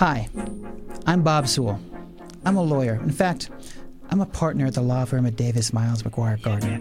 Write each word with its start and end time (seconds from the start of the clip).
Hi, 0.00 0.30
I'm 1.04 1.22
Bob 1.22 1.46
Sewell. 1.46 1.78
I'm 2.46 2.56
a 2.56 2.62
lawyer. 2.62 2.94
In 3.02 3.10
fact, 3.10 3.50
I'm 4.08 4.22
a 4.22 4.24
partner 4.24 4.64
at 4.64 4.72
the 4.72 4.80
law 4.80 5.04
firm 5.04 5.26
of 5.26 5.36
Davis 5.36 5.74
Miles 5.74 6.04
McGuire 6.04 6.40
Gardner. 6.40 6.80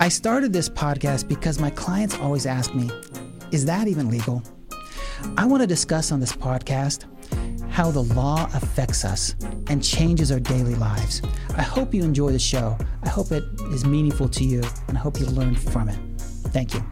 I 0.00 0.10
started 0.10 0.52
this 0.52 0.68
podcast 0.68 1.28
because 1.28 1.58
my 1.58 1.70
clients 1.70 2.14
always 2.16 2.44
ask 2.44 2.74
me, 2.74 2.90
is 3.52 3.64
that 3.64 3.88
even 3.88 4.10
legal? 4.10 4.42
I 5.38 5.46
want 5.46 5.62
to 5.62 5.66
discuss 5.66 6.12
on 6.12 6.20
this 6.20 6.34
podcast 6.34 7.06
how 7.70 7.90
the 7.90 8.02
law 8.02 8.50
affects 8.52 9.06
us 9.06 9.34
and 9.68 9.82
changes 9.82 10.30
our 10.30 10.38
daily 10.38 10.74
lives. 10.74 11.22
I 11.56 11.62
hope 11.62 11.94
you 11.94 12.04
enjoy 12.04 12.32
the 12.32 12.38
show. 12.38 12.76
I 13.02 13.08
hope 13.08 13.32
it 13.32 13.44
is 13.72 13.86
meaningful 13.86 14.28
to 14.28 14.44
you, 14.44 14.62
and 14.88 14.98
I 14.98 15.00
hope 15.00 15.18
you 15.18 15.24
learn 15.24 15.54
from 15.54 15.88
it. 15.88 15.98
Thank 16.52 16.74
you. 16.74 16.84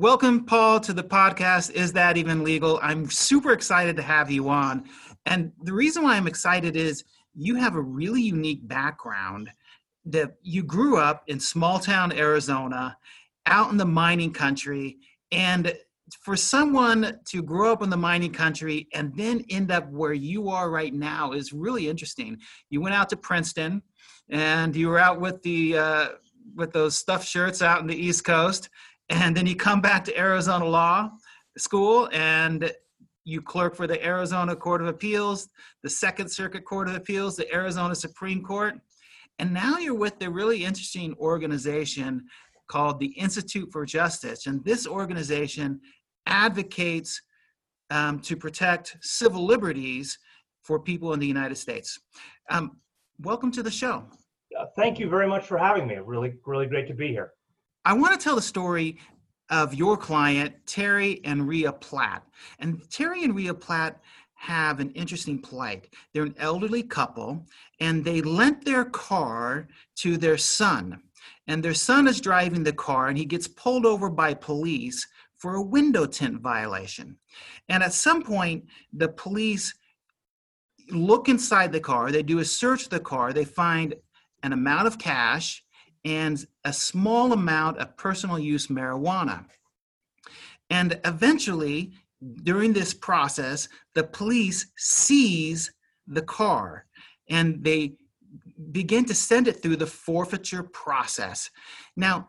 Welcome, 0.00 0.46
Paul, 0.46 0.80
to 0.80 0.94
the 0.94 1.04
podcast. 1.04 1.72
Is 1.72 1.92
that 1.92 2.16
even 2.16 2.42
legal? 2.42 2.80
I'm 2.82 3.10
super 3.10 3.52
excited 3.52 3.96
to 3.96 4.02
have 4.02 4.30
you 4.30 4.48
on. 4.48 4.88
And 5.26 5.52
the 5.62 5.74
reason 5.74 6.02
why 6.02 6.16
I'm 6.16 6.26
excited 6.26 6.74
is 6.74 7.04
you 7.34 7.56
have 7.56 7.74
a 7.74 7.82
really 7.82 8.22
unique 8.22 8.66
background 8.66 9.50
that 10.06 10.36
you 10.40 10.62
grew 10.62 10.96
up 10.96 11.24
in 11.26 11.38
small 11.38 11.78
town 11.78 12.12
Arizona, 12.12 12.96
out 13.44 13.72
in 13.72 13.76
the 13.76 13.84
mining 13.84 14.32
country. 14.32 14.96
And 15.32 15.76
for 16.22 16.34
someone 16.34 17.18
to 17.26 17.42
grow 17.42 17.70
up 17.70 17.82
in 17.82 17.90
the 17.90 17.96
mining 17.98 18.32
country 18.32 18.88
and 18.94 19.14
then 19.14 19.44
end 19.50 19.70
up 19.70 19.86
where 19.90 20.14
you 20.14 20.48
are 20.48 20.70
right 20.70 20.94
now 20.94 21.32
is 21.32 21.52
really 21.52 21.90
interesting. 21.90 22.38
You 22.70 22.80
went 22.80 22.94
out 22.94 23.10
to 23.10 23.18
Princeton 23.18 23.82
and 24.30 24.74
you 24.74 24.88
were 24.88 24.98
out 24.98 25.20
with 25.20 25.42
the 25.42 25.76
uh, 25.76 26.08
with 26.56 26.72
those 26.72 26.96
stuffed 26.96 27.28
shirts 27.28 27.60
out 27.60 27.82
in 27.82 27.86
the 27.86 27.94
East 27.94 28.24
Coast 28.24 28.70
and 29.10 29.36
then 29.36 29.46
you 29.46 29.56
come 29.56 29.80
back 29.80 30.04
to 30.04 30.18
Arizona 30.18 30.64
Law 30.64 31.10
School 31.58 32.08
and 32.12 32.72
you 33.24 33.42
clerk 33.42 33.74
for 33.74 33.86
the 33.86 34.02
Arizona 34.04 34.56
Court 34.56 34.80
of 34.80 34.86
Appeals, 34.86 35.48
the 35.82 35.90
Second 35.90 36.30
Circuit 36.30 36.64
Court 36.64 36.88
of 36.88 36.94
Appeals, 36.94 37.36
the 37.36 37.52
Arizona 37.52 37.94
Supreme 37.94 38.42
Court, 38.42 38.74
and 39.38 39.52
now 39.52 39.78
you're 39.78 39.94
with 39.94 40.18
the 40.18 40.30
really 40.30 40.64
interesting 40.64 41.14
organization 41.18 42.24
called 42.68 43.00
the 43.00 43.06
Institute 43.06 43.70
for 43.72 43.84
Justice. 43.84 44.46
And 44.46 44.64
this 44.64 44.86
organization 44.86 45.80
advocates 46.26 47.20
um, 47.90 48.20
to 48.20 48.36
protect 48.36 48.96
civil 49.00 49.44
liberties 49.44 50.18
for 50.62 50.78
people 50.78 51.12
in 51.14 51.20
the 51.20 51.26
United 51.26 51.56
States. 51.56 51.98
Um, 52.48 52.78
welcome 53.18 53.50
to 53.52 53.62
the 53.62 53.70
show. 53.70 54.04
Uh, 54.58 54.66
thank 54.76 54.98
you 54.98 55.08
very 55.08 55.26
much 55.26 55.46
for 55.46 55.58
having 55.58 55.88
me. 55.88 55.96
Really, 55.96 56.34
really 56.46 56.66
great 56.66 56.86
to 56.88 56.94
be 56.94 57.08
here. 57.08 57.32
I 57.84 57.94
want 57.94 58.18
to 58.18 58.22
tell 58.22 58.36
the 58.36 58.42
story 58.42 58.98
of 59.48 59.74
your 59.74 59.96
client, 59.96 60.54
Terry 60.66 61.20
and 61.24 61.48
Rhea 61.48 61.72
Platt. 61.72 62.22
And 62.58 62.82
Terry 62.90 63.24
and 63.24 63.34
Rhea 63.34 63.54
Platt 63.54 64.00
have 64.34 64.80
an 64.80 64.90
interesting 64.90 65.38
plight. 65.38 65.88
They're 66.12 66.24
an 66.24 66.34
elderly 66.38 66.82
couple, 66.82 67.46
and 67.80 68.04
they 68.04 68.20
lent 68.20 68.64
their 68.64 68.84
car 68.84 69.68
to 69.96 70.18
their 70.18 70.36
son. 70.36 71.00
And 71.46 71.62
their 71.62 71.74
son 71.74 72.06
is 72.06 72.20
driving 72.20 72.64
the 72.64 72.72
car, 72.72 73.08
and 73.08 73.16
he 73.16 73.24
gets 73.24 73.48
pulled 73.48 73.86
over 73.86 74.10
by 74.10 74.34
police 74.34 75.06
for 75.38 75.54
a 75.54 75.62
window 75.62 76.04
tint 76.04 76.42
violation. 76.42 77.16
And 77.70 77.82
at 77.82 77.94
some 77.94 78.22
point, 78.22 78.64
the 78.92 79.08
police 79.08 79.74
look 80.90 81.30
inside 81.30 81.72
the 81.72 81.80
car, 81.80 82.10
they 82.10 82.22
do 82.22 82.40
a 82.40 82.44
search 82.44 82.84
of 82.84 82.90
the 82.90 83.00
car, 83.00 83.32
they 83.32 83.44
find 83.44 83.94
an 84.42 84.52
amount 84.52 84.86
of 84.86 84.98
cash 84.98 85.64
and 86.04 86.46
a 86.64 86.72
small 86.72 87.32
amount 87.32 87.78
of 87.78 87.96
personal 87.96 88.38
use 88.38 88.68
marijuana. 88.68 89.44
And 90.70 91.00
eventually, 91.04 91.92
during 92.42 92.72
this 92.72 92.94
process, 92.94 93.68
the 93.94 94.04
police 94.04 94.66
seize 94.76 95.72
the 96.06 96.22
car 96.22 96.86
and 97.28 97.62
they 97.62 97.94
begin 98.72 99.04
to 99.06 99.14
send 99.14 99.48
it 99.48 99.62
through 99.62 99.76
the 99.76 99.86
forfeiture 99.86 100.62
process. 100.62 101.50
Now, 101.96 102.28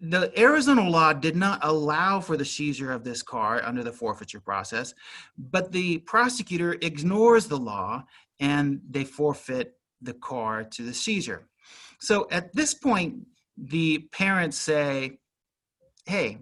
the 0.00 0.32
Arizona 0.38 0.88
law 0.88 1.12
did 1.12 1.36
not 1.36 1.60
allow 1.62 2.20
for 2.20 2.36
the 2.36 2.44
seizure 2.44 2.92
of 2.92 3.04
this 3.04 3.22
car 3.22 3.62
under 3.64 3.84
the 3.84 3.92
forfeiture 3.92 4.40
process, 4.40 4.94
but 5.36 5.70
the 5.70 5.98
prosecutor 5.98 6.76
ignores 6.82 7.46
the 7.46 7.58
law 7.58 8.04
and 8.40 8.80
they 8.90 9.04
forfeit 9.04 9.74
the 10.00 10.14
car 10.14 10.64
to 10.64 10.82
the 10.82 10.94
seizure. 10.94 11.46
So 12.02 12.26
at 12.32 12.52
this 12.52 12.74
point, 12.74 13.14
the 13.56 14.08
parents 14.10 14.58
say, 14.58 15.18
Hey, 16.04 16.38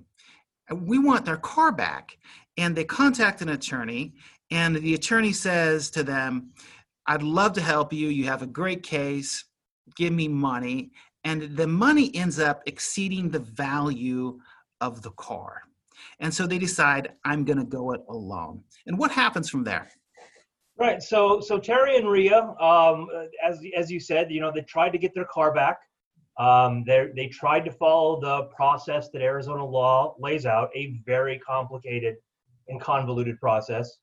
we 0.75 0.99
want 0.99 1.27
their 1.27 1.37
car 1.37 1.71
back. 1.71 2.17
And 2.57 2.75
they 2.75 2.85
contact 2.85 3.43
an 3.43 3.51
attorney, 3.51 4.15
and 4.51 4.77
the 4.77 4.95
attorney 4.95 5.33
says 5.33 5.91
to 5.91 6.03
them, 6.03 6.51
I'd 7.07 7.23
love 7.23 7.53
to 7.55 7.61
help 7.61 7.93
you. 7.93 8.09
You 8.09 8.25
have 8.25 8.43
a 8.43 8.47
great 8.47 8.83
case. 8.83 9.45
Give 9.97 10.13
me 10.13 10.29
money. 10.29 10.93
And 11.25 11.57
the 11.57 11.67
money 11.67 12.15
ends 12.15 12.39
up 12.39 12.63
exceeding 12.67 13.29
the 13.29 13.39
value 13.39 14.39
of 14.81 15.03
the 15.03 15.13
car. 15.13 15.63
And 16.21 16.33
so 16.33 16.47
they 16.47 16.59
decide, 16.59 17.13
I'm 17.25 17.45
going 17.45 17.59
to 17.59 17.65
go 17.65 17.93
it 17.93 18.01
alone. 18.09 18.63
And 18.87 18.99
what 18.99 19.11
happens 19.11 19.49
from 19.51 19.65
there? 19.65 19.91
Right. 20.81 21.03
So, 21.03 21.43
so 21.43 21.59
Terry 21.59 21.99
and 21.99 22.09
Rhea, 22.09 22.55
um, 22.59 23.07
as 23.45 23.61
as 23.77 23.91
you 23.91 24.01
said, 24.01 24.31
you 24.31 24.41
know, 24.41 24.51
they 24.51 24.63
tried 24.63 24.91
to 24.91 24.99
get 24.99 25.15
their 25.15 25.27
car 25.27 25.53
back. 25.53 25.79
Um, 26.39 26.85
they 26.87 27.29
tried 27.31 27.67
to 27.67 27.71
follow 27.71 28.19
the 28.19 28.45
process 28.45 29.11
that 29.11 29.21
Arizona 29.21 29.63
law 29.63 30.15
lays 30.19 30.47
out, 30.47 30.71
a 30.75 30.99
very 31.05 31.39
complicated 31.39 32.17
and 32.69 32.81
convoluted 32.81 33.39
process. 33.39 33.99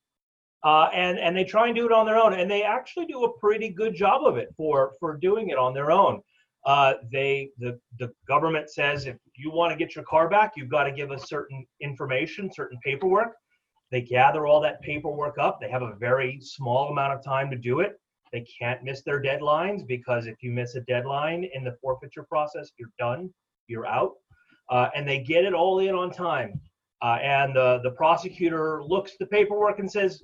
Uh, 0.64 0.90
and 0.94 1.18
and 1.18 1.36
they 1.36 1.44
try 1.44 1.66
and 1.66 1.76
do 1.76 1.88
it 1.88 1.92
on 1.92 2.06
their 2.06 2.18
own, 2.18 2.34
and 2.34 2.50
they 2.50 2.62
actually 2.62 3.08
do 3.08 3.24
a 3.24 3.40
pretty 3.40 3.70
good 3.70 3.96
job 3.96 4.24
of 4.24 4.38
it 4.38 4.50
for 4.56 4.94
for 5.00 5.18
doing 5.18 5.50
it 5.50 5.58
on 5.58 5.74
their 5.74 5.90
own. 5.90 6.22
Uh, 6.64 6.94
they 7.12 7.50
the 7.58 7.80
the 7.98 8.12
government 8.28 8.70
says 8.70 9.08
if 9.08 9.18
you 9.36 9.50
want 9.50 9.72
to 9.72 9.78
get 9.84 9.96
your 9.96 10.06
car 10.06 10.30
back, 10.30 10.52
you've 10.56 10.70
got 10.70 10.84
to 10.84 10.92
give 10.92 11.10
us 11.10 11.28
certain 11.28 11.66
information, 11.82 12.54
certain 12.54 12.78
paperwork. 12.84 13.34
They 13.92 14.02
gather 14.02 14.46
all 14.46 14.60
that 14.62 14.82
paperwork 14.82 15.38
up. 15.38 15.60
They 15.62 15.70
have 15.70 15.82
a 15.82 15.96
very 15.96 16.40
small 16.42 16.90
amount 16.90 17.14
of 17.14 17.24
time 17.24 17.50
to 17.52 17.58
do 17.58 17.80
it. 17.80 18.00
They 18.34 18.46
can't 18.60 18.84
miss 18.84 19.04
their 19.04 19.22
deadlines 19.22 19.88
because 19.88 20.28
if 20.28 20.36
you 20.42 20.52
miss 20.52 20.76
a 20.76 20.82
deadline 20.82 21.50
in 21.54 21.64
the 21.64 21.78
forfeiture 21.82 22.24
process, 22.24 22.72
you're 22.78 22.92
done, 23.00 23.30
you're 23.68 23.88
out. 23.88 24.14
Uh, 24.70 24.90
and 24.96 25.08
they 25.08 25.20
get 25.20 25.46
it 25.46 25.54
all 25.54 25.80
in 25.80 25.96
on 25.96 26.12
time. 26.12 26.60
Uh, 27.02 27.20
and 27.22 27.56
the, 27.56 27.80
the 27.84 27.92
prosecutor 27.92 28.84
looks 28.84 29.14
the 29.20 29.28
paperwork 29.28 29.80
and 29.80 29.90
says, 29.90 30.22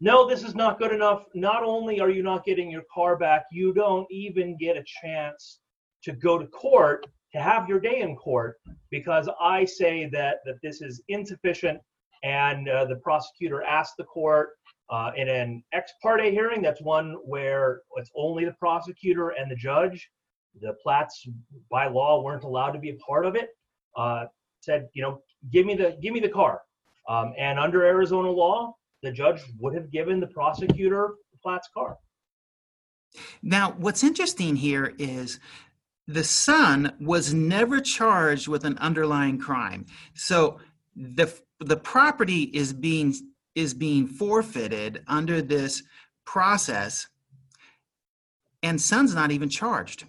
no, 0.00 0.26
this 0.26 0.42
is 0.42 0.54
not 0.54 0.78
good 0.78 0.92
enough. 0.92 1.24
Not 1.34 1.62
only 1.62 2.00
are 2.00 2.10
you 2.10 2.22
not 2.22 2.44
getting 2.44 2.70
your 2.70 2.84
car 2.92 3.16
back, 3.16 3.44
you 3.52 3.74
don't 3.74 4.06
even 4.10 4.56
get 4.56 4.76
a 4.76 4.84
chance 5.02 5.60
to 6.04 6.12
go 6.12 6.38
to 6.38 6.46
court 6.46 7.06
to 7.32 7.40
have 7.40 7.68
your 7.68 7.80
day 7.80 8.00
in 8.00 8.16
court 8.16 8.56
because 8.90 9.28
I 9.40 9.64
say 9.64 10.08
that 10.12 10.38
that 10.44 10.56
this 10.62 10.82
is 10.82 11.02
insufficient 11.08 11.80
and 12.22 12.68
uh, 12.68 12.84
the 12.84 12.96
prosecutor 12.96 13.62
asked 13.62 13.94
the 13.98 14.04
court 14.04 14.50
uh, 14.90 15.10
in 15.16 15.28
an 15.28 15.62
ex 15.72 15.92
parte 16.02 16.30
hearing, 16.30 16.60
that's 16.60 16.82
one 16.82 17.16
where 17.24 17.82
it's 17.96 18.10
only 18.16 18.44
the 18.44 18.52
prosecutor 18.52 19.30
and 19.30 19.50
the 19.50 19.56
judge. 19.56 20.08
The 20.60 20.74
Platts, 20.82 21.26
by 21.70 21.88
law, 21.88 22.22
weren't 22.22 22.44
allowed 22.44 22.72
to 22.72 22.78
be 22.78 22.90
a 22.90 22.96
part 22.96 23.24
of 23.24 23.34
it. 23.34 23.48
Uh, 23.96 24.26
said, 24.60 24.88
you 24.92 25.02
know, 25.02 25.22
give 25.50 25.64
me 25.64 25.74
the 25.74 25.96
give 26.02 26.12
me 26.12 26.20
the 26.20 26.28
car. 26.28 26.60
Um, 27.08 27.32
and 27.38 27.58
under 27.58 27.84
Arizona 27.84 28.30
law, 28.30 28.74
the 29.02 29.10
judge 29.10 29.40
would 29.58 29.74
have 29.74 29.90
given 29.90 30.20
the 30.20 30.26
prosecutor 30.26 31.14
the 31.32 31.38
Platts 31.42 31.68
car. 31.74 31.96
Now, 33.42 33.74
what's 33.78 34.04
interesting 34.04 34.56
here 34.56 34.94
is 34.98 35.40
the 36.06 36.24
son 36.24 36.94
was 37.00 37.32
never 37.32 37.80
charged 37.80 38.46
with 38.48 38.64
an 38.64 38.78
underlying 38.78 39.38
crime. 39.38 39.86
So 40.14 40.58
the 40.94 41.32
the 41.62 41.76
property 41.76 42.42
is 42.54 42.72
being 42.72 43.14
is 43.54 43.74
being 43.74 44.06
forfeited 44.06 45.02
under 45.06 45.42
this 45.42 45.82
process 46.24 47.06
and 48.62 48.80
son's 48.80 49.14
not 49.14 49.30
even 49.30 49.48
charged. 49.48 50.04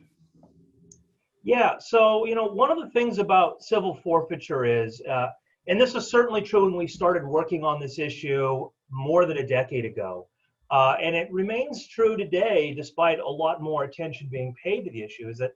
Yeah 1.44 1.78
so 1.80 2.26
you 2.26 2.36
know 2.36 2.46
one 2.46 2.72
of 2.72 2.80
the 2.80 2.90
things 2.90 3.18
about 3.18 3.64
civil 3.64 3.96
forfeiture 3.96 4.66
is 4.66 5.02
uh, 5.10 5.28
and 5.68 5.80
this 5.80 5.96
is 5.96 6.10
certainly 6.10 6.42
true 6.42 6.66
when 6.66 6.76
we 6.76 6.88
started 6.88 7.26
working 7.26 7.64
on 7.64 7.80
this 7.80 8.00
issue 8.00 8.70
more 8.90 9.26
than 9.26 9.38
a 9.38 9.48
decade 9.48 9.86
ago 9.86 10.28
uh, 10.72 10.96
and 11.02 11.16
it 11.16 11.32
remains 11.32 11.88
true 11.88 12.16
today 12.16 12.74
despite 12.74 13.20
a 13.20 13.30
lot 13.30 13.62
more 13.62 13.84
attention 13.84 14.28
being 14.32 14.56
paid 14.64 14.84
to 14.86 14.92
the 14.92 15.04
issue 15.04 15.28
is 15.28 15.38
that 15.38 15.52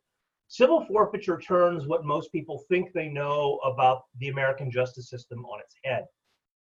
civil 0.48 0.86
forfeiture 0.86 1.40
turns 1.40 1.88
what 1.88 2.06
most 2.06 2.32
people 2.32 2.64
think 2.70 2.92
they 2.94 3.10
know 3.10 3.60
about 3.66 4.04
the 4.20 4.30
american 4.30 4.72
justice 4.72 5.10
system 5.10 5.46
on 5.46 5.60
its 5.60 5.76
head 5.84 6.06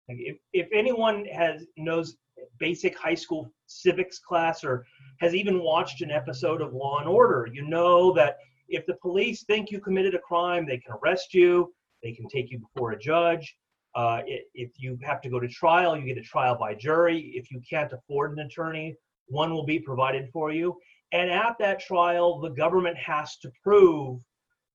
if, 0.09 0.37
if 0.53 0.69
anyone 0.73 1.25
has 1.27 1.65
knows 1.77 2.17
basic 2.59 2.99
high 2.99 3.15
school 3.15 3.53
civics 3.67 4.19
class 4.19 4.65
or 4.65 4.85
has 5.21 5.35
even 5.35 5.63
watched 5.63 6.03
an 6.03 6.11
episode 6.11 6.61
of 6.61 6.73
Law 6.73 6.99
and 6.99 7.09
Order, 7.09 7.49
you 7.53 7.63
know 7.63 8.13
that 8.15 8.39
if 8.69 8.87
the 8.87 8.95
police 8.95 9.45
think 9.45 9.71
you 9.71 9.81
committed 9.81 10.15
a 10.15 10.19
crime, 10.19 10.67
they 10.67 10.79
can 10.79 10.95
arrest 11.03 11.35
you. 11.35 11.73
They 12.03 12.13
can 12.13 12.29
take 12.29 12.51
you 12.51 12.59
before 12.59 12.93
a 12.93 12.99
judge. 12.99 13.57
Uh, 13.95 14.23
if 14.27 14.71
you 14.77 14.99
have 15.03 15.21
to 15.21 15.29
go 15.29 15.39
to 15.39 15.49
trial, 15.49 15.97
you 15.97 16.07
get 16.07 16.19
a 16.19 16.23
trial 16.23 16.57
by 16.59 16.75
jury. 16.75 17.33
If 17.35 17.51
you 17.51 17.61
can't 17.69 17.93
afford 17.93 18.33
an 18.33 18.47
attorney, 18.47 18.97
one 19.27 19.53
will 19.53 19.67
be 19.67 19.79
provided 19.79 20.31
for 20.33 20.51
you. 20.51 20.79
And 21.13 21.31
at 21.31 21.57
that 21.59 21.81
trial, 21.81 22.41
the 22.41 22.51
government 22.51 22.97
has 22.97 23.37
to 23.39 23.53
prove 23.63 24.21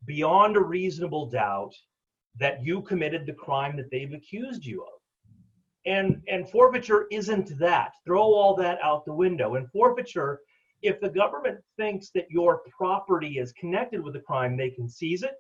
beyond 0.06 0.56
a 0.56 0.62
reasonable 0.62 1.30
doubt 1.30 1.74
that 2.40 2.64
you 2.64 2.82
committed 2.84 3.26
the 3.26 3.34
crime 3.34 3.76
that 3.78 3.90
they've 3.90 4.14
accused 4.14 4.64
you 4.64 4.84
of. 4.84 5.00
And 5.86 6.22
and 6.28 6.50
forfeiture 6.50 7.08
isn't 7.12 7.58
that. 7.60 7.94
Throw 8.06 8.22
all 8.22 8.56
that 8.58 8.78
out 8.84 9.06
the 9.06 9.14
window. 9.14 9.56
In 9.56 9.68
forfeiture, 9.68 10.42
if 10.84 11.00
the 11.00 11.10
government 11.10 11.60
thinks 11.78 12.12
that 12.12 12.30
your 12.30 12.62
property 12.78 13.40
is 13.40 13.52
connected 13.54 14.04
with 14.04 14.14
the 14.14 14.20
crime, 14.20 14.56
they 14.56 14.70
can 14.70 14.88
seize 14.88 15.24
it. 15.24 15.36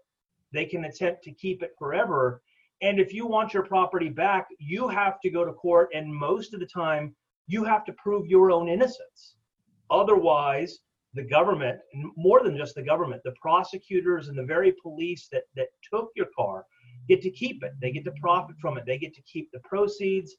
They 0.51 0.65
can 0.65 0.85
attempt 0.85 1.23
to 1.23 1.31
keep 1.33 1.61
it 1.61 1.75
forever. 1.77 2.41
And 2.81 2.99
if 2.99 3.13
you 3.13 3.27
want 3.27 3.53
your 3.53 3.63
property 3.63 4.09
back, 4.09 4.47
you 4.59 4.87
have 4.87 5.19
to 5.21 5.29
go 5.29 5.45
to 5.45 5.53
court 5.53 5.89
and 5.93 6.13
most 6.13 6.53
of 6.53 6.59
the 6.59 6.65
time 6.65 7.15
you 7.47 7.63
have 7.63 7.85
to 7.85 7.93
prove 7.93 8.27
your 8.27 8.51
own 8.51 8.67
innocence. 8.67 9.35
Otherwise, 9.89 10.79
the 11.17 11.23
government, 11.23 11.79
more 12.15 12.43
than 12.43 12.57
just 12.57 12.75
the 12.75 12.83
government, 12.83 13.21
the 13.23 13.33
prosecutors 13.41 14.27
and 14.27 14.37
the 14.37 14.43
very 14.43 14.73
police 14.81 15.27
that, 15.31 15.43
that 15.55 15.67
took 15.91 16.09
your 16.15 16.27
car 16.37 16.65
get 17.07 17.21
to 17.21 17.31
keep 17.31 17.63
it. 17.63 17.73
They 17.81 17.91
get 17.91 18.05
to 18.05 18.13
profit 18.21 18.55
from 18.59 18.77
it. 18.77 18.85
They 18.85 18.97
get 18.97 19.13
to 19.15 19.21
keep 19.21 19.49
the 19.51 19.59
proceeds, 19.59 20.35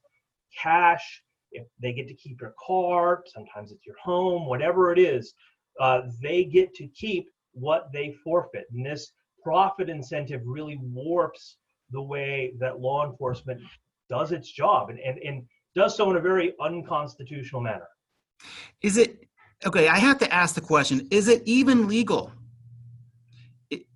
cash. 0.56 1.22
If 1.50 1.66
they 1.80 1.92
get 1.92 2.08
to 2.08 2.14
keep 2.14 2.40
your 2.40 2.54
car, 2.64 3.22
sometimes 3.26 3.72
it's 3.72 3.86
your 3.86 3.96
home, 4.02 4.46
whatever 4.46 4.92
it 4.92 4.98
is, 4.98 5.34
uh, 5.80 6.02
they 6.22 6.44
get 6.44 6.74
to 6.74 6.86
keep 6.88 7.30
what 7.52 7.90
they 7.92 8.14
forfeit. 8.22 8.66
And 8.72 8.84
this 8.84 9.12
profit 9.42 9.88
incentive 9.88 10.42
really 10.44 10.78
warps 10.82 11.56
the 11.90 12.02
way 12.02 12.52
that 12.58 12.80
law 12.80 13.10
enforcement 13.10 13.60
does 14.10 14.32
its 14.32 14.50
job 14.50 14.90
and, 14.90 14.98
and, 14.98 15.18
and 15.18 15.46
does 15.74 15.96
so 15.96 16.10
in 16.10 16.16
a 16.16 16.20
very 16.20 16.54
unconstitutional 16.60 17.62
manner. 17.62 17.88
Is 18.82 18.96
it 18.96 19.27
okay? 19.66 19.88
I 19.88 19.98
have 19.98 20.18
to 20.18 20.32
ask 20.32 20.54
the 20.54 20.60
question 20.60 21.06
is 21.10 21.28
it 21.28 21.42
even 21.44 21.88
legal 21.88 22.32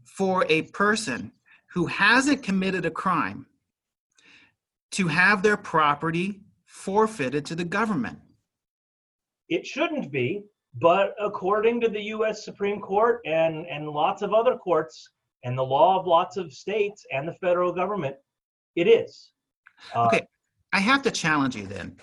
for 0.05 0.45
a 0.49 0.63
person 0.63 1.33
who 1.73 1.87
hasn't 1.87 2.43
committed 2.43 2.85
a 2.85 2.91
crime 2.91 3.47
to 4.93 5.09
have 5.09 5.43
their 5.43 5.57
property 5.57 6.43
forfeited 6.67 7.47
to 7.47 7.55
the 7.55 7.65
government? 7.65 8.19
It 9.49 9.67
shouldn't 9.67 10.13
be, 10.13 10.45
but 10.75 11.15
according 11.21 11.81
to 11.83 11.89
the 11.89 12.03
US 12.15 12.45
Supreme 12.45 12.81
Court 12.81 13.21
and, 13.25 13.67
and 13.67 13.89
lots 13.89 14.23
of 14.23 14.33
other 14.33 14.57
courts 14.57 15.11
and 15.45 15.57
the 15.57 15.63
law 15.63 15.99
of 15.99 16.07
lots 16.07 16.37
of 16.37 16.53
states 16.53 17.05
and 17.13 17.27
the 17.27 17.35
federal 17.35 17.73
government, 17.73 18.17
it 18.77 18.87
is. 18.87 19.33
Uh, 19.95 20.07
Okay. 20.07 20.27
I 20.75 20.81
have 20.81 21.03
to 21.03 21.11
challenge 21.11 21.55
you 21.55 21.67
then. 21.67 21.97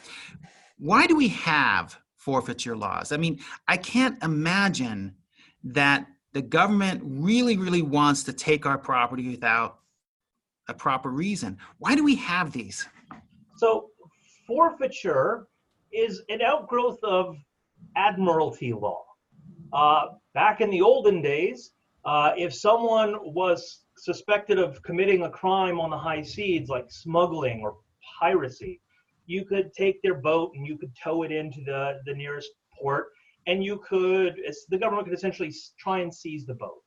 Why 0.77 1.07
do 1.07 1.15
we 1.15 1.29
have 1.29 1.99
forfeiture 2.19 2.77
laws? 2.77 3.11
I 3.11 3.17
mean, 3.17 3.39
I 3.67 3.77
can't 3.77 4.21
imagine 4.23 5.15
that 5.63 6.05
the 6.33 6.41
government 6.41 7.01
really, 7.03 7.57
really 7.57 7.81
wants 7.81 8.23
to 8.25 8.33
take 8.33 8.65
our 8.65 8.77
property 8.77 9.29
without 9.29 9.79
a 10.67 10.73
proper 10.73 11.09
reason. 11.09 11.57
Why 11.79 11.95
do 11.95 12.03
we 12.03 12.15
have 12.15 12.51
these? 12.51 12.87
So 13.57 13.89
forfeiture 14.45 15.47
is 15.91 16.21
an 16.29 16.41
outgrowth 16.41 16.99
of 17.03 17.37
admiralty 17.95 18.73
law. 18.73 19.03
Uh, 19.73 20.05
back 20.33 20.61
in 20.61 20.69
the 20.69 20.81
olden 20.81 21.21
days, 21.21 21.71
uh, 22.05 22.33
if 22.37 22.53
someone 22.53 23.15
was 23.33 23.85
suspected 23.97 24.59
of 24.59 24.81
committing 24.83 25.23
a 25.23 25.29
crime 25.29 25.79
on 25.79 25.89
the 25.89 25.97
high 25.97 26.21
seas, 26.21 26.69
like 26.69 26.91
smuggling 26.91 27.61
or 27.61 27.77
piracy, 28.19 28.79
you 29.29 29.45
could 29.45 29.71
take 29.73 30.01
their 30.01 30.15
boat 30.15 30.51
and 30.55 30.65
you 30.65 30.75
could 30.77 30.91
tow 31.01 31.21
it 31.21 31.31
into 31.31 31.61
the, 31.63 31.99
the 32.05 32.13
nearest 32.13 32.49
port, 32.81 33.09
and 33.45 33.63
you 33.63 33.79
could 33.87 34.35
the 34.69 34.77
government 34.77 35.07
could 35.07 35.17
essentially 35.17 35.53
try 35.77 35.99
and 35.99 36.13
seize 36.13 36.45
the 36.45 36.55
boat. 36.55 36.81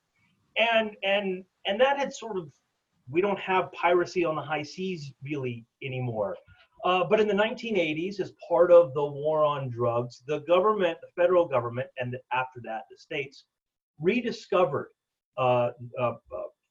And 0.58 0.90
and 1.04 1.44
and 1.66 1.80
that 1.80 1.98
had 1.98 2.12
sort 2.12 2.36
of 2.36 2.52
we 3.08 3.20
don't 3.20 3.38
have 3.38 3.72
piracy 3.72 4.24
on 4.24 4.34
the 4.34 4.42
high 4.42 4.62
seas 4.62 5.12
really 5.22 5.64
anymore. 5.82 6.36
Uh, 6.84 7.04
but 7.04 7.20
in 7.20 7.28
the 7.28 7.34
1980s, 7.34 8.18
as 8.18 8.32
part 8.48 8.72
of 8.72 8.92
the 8.94 9.04
war 9.04 9.44
on 9.44 9.70
drugs, 9.70 10.22
the 10.26 10.40
government, 10.40 10.98
the 11.00 11.22
federal 11.22 11.46
government, 11.46 11.86
and 11.98 12.16
after 12.32 12.60
that, 12.64 12.82
the 12.90 12.98
states 12.98 13.44
rediscovered 14.00 14.88
uh, 15.38 15.70
uh, 16.00 16.02
uh, 16.02 16.14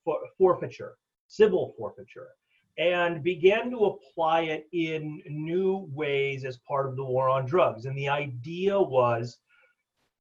for, 0.04 0.18
forfeiture, 0.38 0.96
civil 1.28 1.74
forfeiture, 1.78 2.28
and 2.78 3.24
began 3.24 3.70
to 3.72 3.86
apply 3.86 4.42
it 4.42 4.68
in 4.72 5.22
new 5.28 5.88
ways 5.94 6.46
as 6.46 6.58
part 6.68 6.88
of 6.88 6.96
the 6.96 7.04
war 7.04 7.30
on 7.30 7.46
drugs. 7.46 7.86
And 7.86 7.98
the 7.98 8.10
idea 8.10 8.80
was 8.80 9.38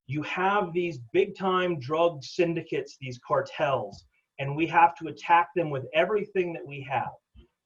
you 0.07 0.21
have 0.23 0.73
these 0.73 0.99
big 1.13 1.37
time 1.37 1.79
drug 1.79 2.23
syndicates, 2.23 2.97
these 2.99 3.19
cartels, 3.25 4.03
and 4.39 4.55
we 4.55 4.67
have 4.67 4.95
to 4.95 5.07
attack 5.07 5.49
them 5.55 5.69
with 5.69 5.85
everything 5.93 6.51
that 6.53 6.65
we 6.65 6.81
have. 6.89 7.11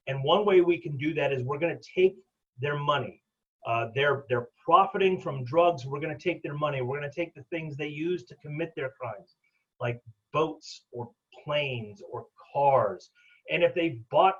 And 0.07 0.23
one 0.23 0.45
way 0.45 0.61
we 0.61 0.77
can 0.77 0.97
do 0.97 1.13
that 1.15 1.33
is 1.33 1.43
we're 1.43 1.59
going 1.59 1.77
to 1.77 1.89
take 1.95 2.15
their 2.59 2.77
money. 2.77 3.21
Uh, 3.65 3.87
they're 3.95 4.25
they're 4.29 4.49
profiting 4.63 5.19
from 5.19 5.43
drugs. 5.43 5.85
We're 5.85 5.99
going 5.99 6.15
to 6.15 6.23
take 6.23 6.43
their 6.43 6.53
money. 6.53 6.81
We're 6.81 6.99
going 6.99 7.09
to 7.09 7.15
take 7.15 7.33
the 7.33 7.45
things 7.49 7.75
they 7.75 7.87
use 7.87 8.23
to 8.25 8.35
commit 8.35 8.73
their 8.75 8.91
crimes, 8.99 9.35
like 9.81 9.99
boats 10.31 10.83
or 10.91 11.09
planes 11.43 12.01
or 12.11 12.27
cars. 12.53 13.09
And 13.51 13.63
if 13.63 13.73
they 13.73 14.01
bought 14.11 14.35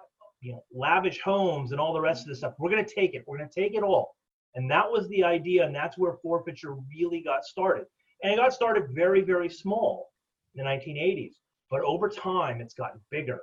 you 0.46 0.54
know 0.54 0.64
lavish 0.74 1.20
homes 1.22 1.72
and 1.72 1.80
all 1.80 1.94
the 1.94 2.02
rest 2.02 2.22
of 2.22 2.28
this 2.28 2.40
stuff, 2.40 2.54
we're 2.60 2.70
going 2.70 2.86
to 2.86 2.96
take 2.96 3.14
it. 3.14 3.24
We're 3.28 3.38
going 3.38 3.50
to 3.50 3.62
take 3.62 3.76
it 3.76 3.84
all. 3.84 4.16
And 4.56 4.70
that 4.72 4.90
was 4.90 5.08
the 5.10 5.24
idea, 5.24 5.66
and 5.66 5.76
that's 5.76 5.98
where 5.98 6.14
forfeiture 6.22 6.76
really 6.98 7.22
got 7.22 7.44
started. 7.44 7.86
And 8.24 8.34
it 8.34 8.38
got 8.38 8.54
started 8.54 8.86
very 8.94 9.22
very 9.22 9.50
small 9.50 10.10
in 10.54 10.64
the 10.64 10.70
1980s. 10.70 11.34
But 11.70 11.82
over 11.82 12.08
time, 12.08 12.62
it's 12.62 12.76
gotten 12.76 13.02
bigger 13.12 13.42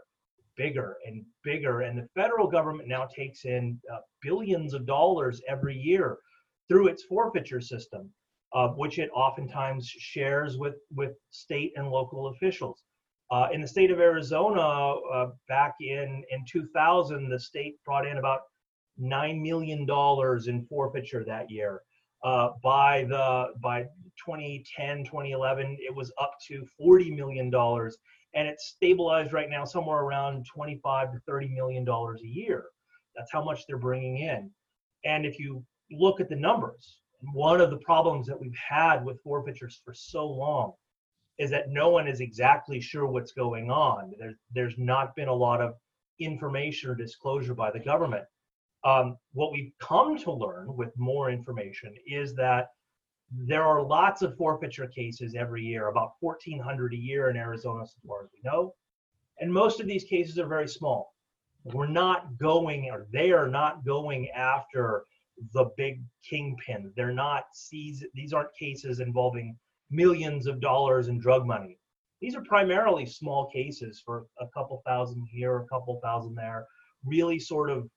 bigger 0.57 0.97
and 1.07 1.25
bigger. 1.45 1.81
And 1.81 1.99
the 1.99 2.09
federal 2.15 2.47
government 2.47 2.89
now 2.89 3.07
takes 3.07 3.45
in 3.45 3.79
uh, 3.93 3.99
billions 4.21 4.75
of 4.75 4.87
dollars 4.87 5.41
every 5.49 5.77
year 5.77 6.19
through 6.69 6.89
its 6.89 7.05
forfeiture 7.05 7.61
system, 7.61 8.11
uh, 8.55 8.69
which 8.69 8.99
it 8.99 9.11
oftentimes 9.15 9.89
shares 9.89 10.57
with, 10.59 10.77
with 10.95 11.13
state 11.31 11.73
and 11.77 11.89
local 11.89 12.29
officials. 12.29 12.83
Uh, 13.33 13.49
in 13.51 13.63
the 13.63 13.67
state 13.67 13.91
of 13.91 13.99
Arizona, 13.99 14.61
uh, 14.61 15.31
back 15.49 15.77
in, 15.81 16.23
in 16.31 16.45
2000, 16.47 17.31
the 17.31 17.41
state 17.41 17.83
brought 17.83 18.07
in 18.07 18.19
about 18.19 18.41
$9 19.01 19.41
million 19.41 19.87
in 20.47 20.67
forfeiture 20.67 21.25
that 21.25 21.51
year. 21.51 21.81
Uh, 22.23 22.51
by 22.63 23.03
the 23.09 23.47
by 23.61 23.83
2010 24.25 24.99
2011 25.03 25.77
it 25.81 25.93
was 25.93 26.13
up 26.21 26.35
to 26.47 26.65
40 26.79 27.11
million 27.11 27.51
dollars 27.51 27.97
and 28.37 28.47
it's 28.47 28.69
stabilized 28.77 29.33
right 29.33 29.51
now 29.51 29.65
somewhere 29.65 30.03
around 30.03 30.47
25 30.47 31.11
to 31.11 31.19
30 31.27 31.49
million 31.49 31.85
dollars 31.85 32.21
a 32.23 32.29
year 32.29 32.67
that's 33.17 33.33
how 33.33 33.43
much 33.43 33.67
they're 33.67 33.77
bringing 33.77 34.19
in 34.19 34.49
and 35.05 35.27
if 35.27 35.37
you 35.37 35.65
look 35.91 36.21
at 36.21 36.29
the 36.29 36.37
numbers 36.37 36.99
one 37.33 37.61
of 37.61 37.71
the 37.71 37.79
problems 37.79 38.29
that 38.29 38.41
we've 38.41 38.55
had 38.55 39.05
with 39.05 39.21
forfeitures 39.23 39.81
for 39.85 39.93
so 39.93 40.25
long 40.25 40.75
is 41.39 41.51
that 41.51 41.71
no 41.71 41.89
one 41.89 42.07
is 42.07 42.21
exactly 42.21 42.81
sure 42.81 43.07
what's 43.07 43.33
going 43.33 43.71
on 43.71 44.13
there's, 44.19 44.37
there's 44.55 44.79
not 44.79 45.15
been 45.17 45.29
a 45.29 45.35
lot 45.35 45.61
of 45.61 45.75
information 46.19 46.91
or 46.91 46.95
disclosure 46.95 47.55
by 47.55 47.71
the 47.71 47.81
government 47.81 48.25
um, 48.85 49.17
what 49.33 49.53
we've 49.53 49.73
come 49.79 50.19
to 50.19 50.33
learn 50.33 50.77
with 50.77 50.91
more 50.97 51.31
information 51.31 51.95
is 52.07 52.35
that 52.35 52.69
there 53.31 53.65
are 53.65 53.83
lots 53.83 54.23
of 54.23 54.37
forfeiture 54.37 54.89
cases 54.89 55.35
every 55.35 55.63
year, 55.63 55.89
about 55.89 56.13
1,400 56.21 56.93
a 56.93 56.97
year 56.97 57.31
in 57.31 57.37
Arizona, 57.37 57.83
as 57.83 57.95
far 58.07 58.25
as 58.25 58.31
we 58.33 58.41
know. 58.45 58.75
And 59.41 59.53
most 59.53 59.81
of 59.81 59.87
these 59.87 60.05
cases 60.05 60.39
are 60.39 60.47
very 60.47 60.69
small. 60.69 61.15
We're 61.65 61.87
not 61.87 62.37
going, 62.39 62.91
or 62.91 63.07
they 63.13 63.33
are 63.33 63.49
not 63.49 63.85
going 63.85 64.29
after 64.31 65.05
the 65.55 65.71
big 65.77 66.03
kingpin. 66.29 66.93
They're 66.97 67.13
not 67.13 67.45
seize, 67.53 68.05
these 68.15 68.33
aren't 68.33 68.55
cases 68.55 69.01
involving 69.01 69.57
millions 69.93 70.47
of 70.47 70.61
dollars 70.61 71.09
in 71.09 71.19
drug 71.19 71.47
money. 71.47 71.79
These 72.21 72.35
are 72.35 72.43
primarily 72.43 73.05
small 73.07 73.51
cases 73.51 74.03
for 74.05 74.27
a 74.41 74.47
couple 74.55 74.83
thousand 74.87 75.27
here, 75.31 75.59
a 75.59 75.67
couple 75.67 76.01
thousand 76.03 76.35
there, 76.35 76.67
really 77.05 77.39
sort 77.39 77.71
of 77.71 77.89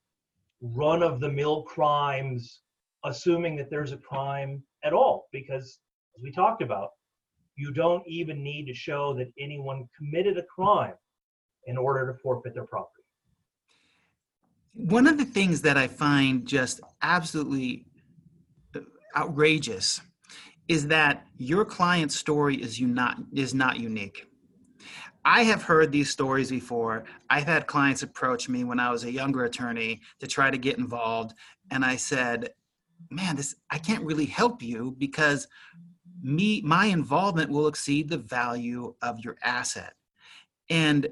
run 0.62 1.04
of 1.04 1.20
the 1.20 1.30
mill 1.30 1.64
crimes, 1.64 2.62
assuming 3.04 3.56
that 3.58 3.70
there's 3.70 3.92
a 3.92 3.98
crime 3.98 4.64
at 4.84 4.94
all. 4.94 5.28
Because, 5.32 5.80
as 6.18 6.24
we 6.24 6.32
talked 6.32 6.62
about, 6.62 6.90
you 7.56 7.72
don't 7.72 8.04
even 8.08 8.44
need 8.44 8.66
to 8.66 8.74
show 8.74 9.14
that 9.14 9.32
anyone 9.40 9.88
committed 9.98 10.38
a 10.38 10.44
crime 10.44 10.96
in 11.68 11.78
order 11.78 12.12
to 12.12 12.20
forfeit 12.20 12.54
their 12.54 12.66
property. 12.66 12.92
One 14.74 15.08
of 15.08 15.18
the 15.18 15.26
things 15.26 15.62
that 15.62 15.78
I 15.78 15.88
find 15.88 16.46
just 16.46 16.82
absolutely 17.02 17.86
outrageous 19.16 20.02
is 20.68 20.88
that 20.88 21.26
your 21.38 21.66
client's 21.66 22.16
story 22.16 22.56
is 22.56 22.80
you 22.80 22.88
not 22.88 23.18
is 23.34 23.54
not 23.54 23.80
unique. 23.80 24.28
I 25.24 25.44
have 25.44 25.64
heard 25.64 25.92
these 25.92 26.10
stories 26.10 26.52
before. 26.52 27.06
I've 27.30 27.48
had 27.48 27.66
clients 27.66 28.04
approach 28.04 28.48
me 28.48 28.64
when 28.64 28.80
I 28.80 28.92
was 28.92 29.04
a 29.04 29.12
younger 29.12 29.46
attorney 29.46 30.02
to 30.20 30.28
try 30.28 30.52
to 30.52 30.58
get 30.58 30.78
involved, 30.78 31.34
and 31.72 31.84
I 31.84 31.96
said, 31.96 32.54
"Man, 33.10 33.36
this 33.36 33.56
I 33.70 33.78
can't 33.78 34.04
really 34.04 34.26
help 34.26 34.62
you 34.62 34.96
because 34.98 35.48
me 36.22 36.62
my 36.62 36.86
involvement 36.86 37.52
will 37.52 37.68
exceed 37.68 38.10
the 38.10 38.18
value 38.18 38.96
of 39.02 39.20
your 39.20 39.38
asset." 39.44 39.94
And 40.70 41.08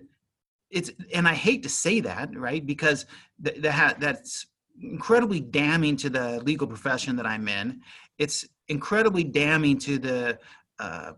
it's 0.69 0.91
and 1.13 1.27
I 1.27 1.36
hate 1.36 1.63
to 1.63 1.69
say 1.69 2.00
that, 2.01 2.36
right? 2.36 2.65
Because 2.65 3.05
th- 3.43 3.62
that 3.62 4.00
that's 4.00 4.48
incredibly 4.81 5.39
damning 5.39 5.95
to 5.98 6.10
the 6.10 6.41
legal 6.43 6.67
profession 6.67 7.15
that 7.15 7.27
I'm 7.27 7.48
in. 7.48 7.81
It's 8.17 8.48
incredibly 8.67 9.24
damning 9.24 9.77
to 9.79 9.98
the 9.98 10.39
uh, 10.79 11.13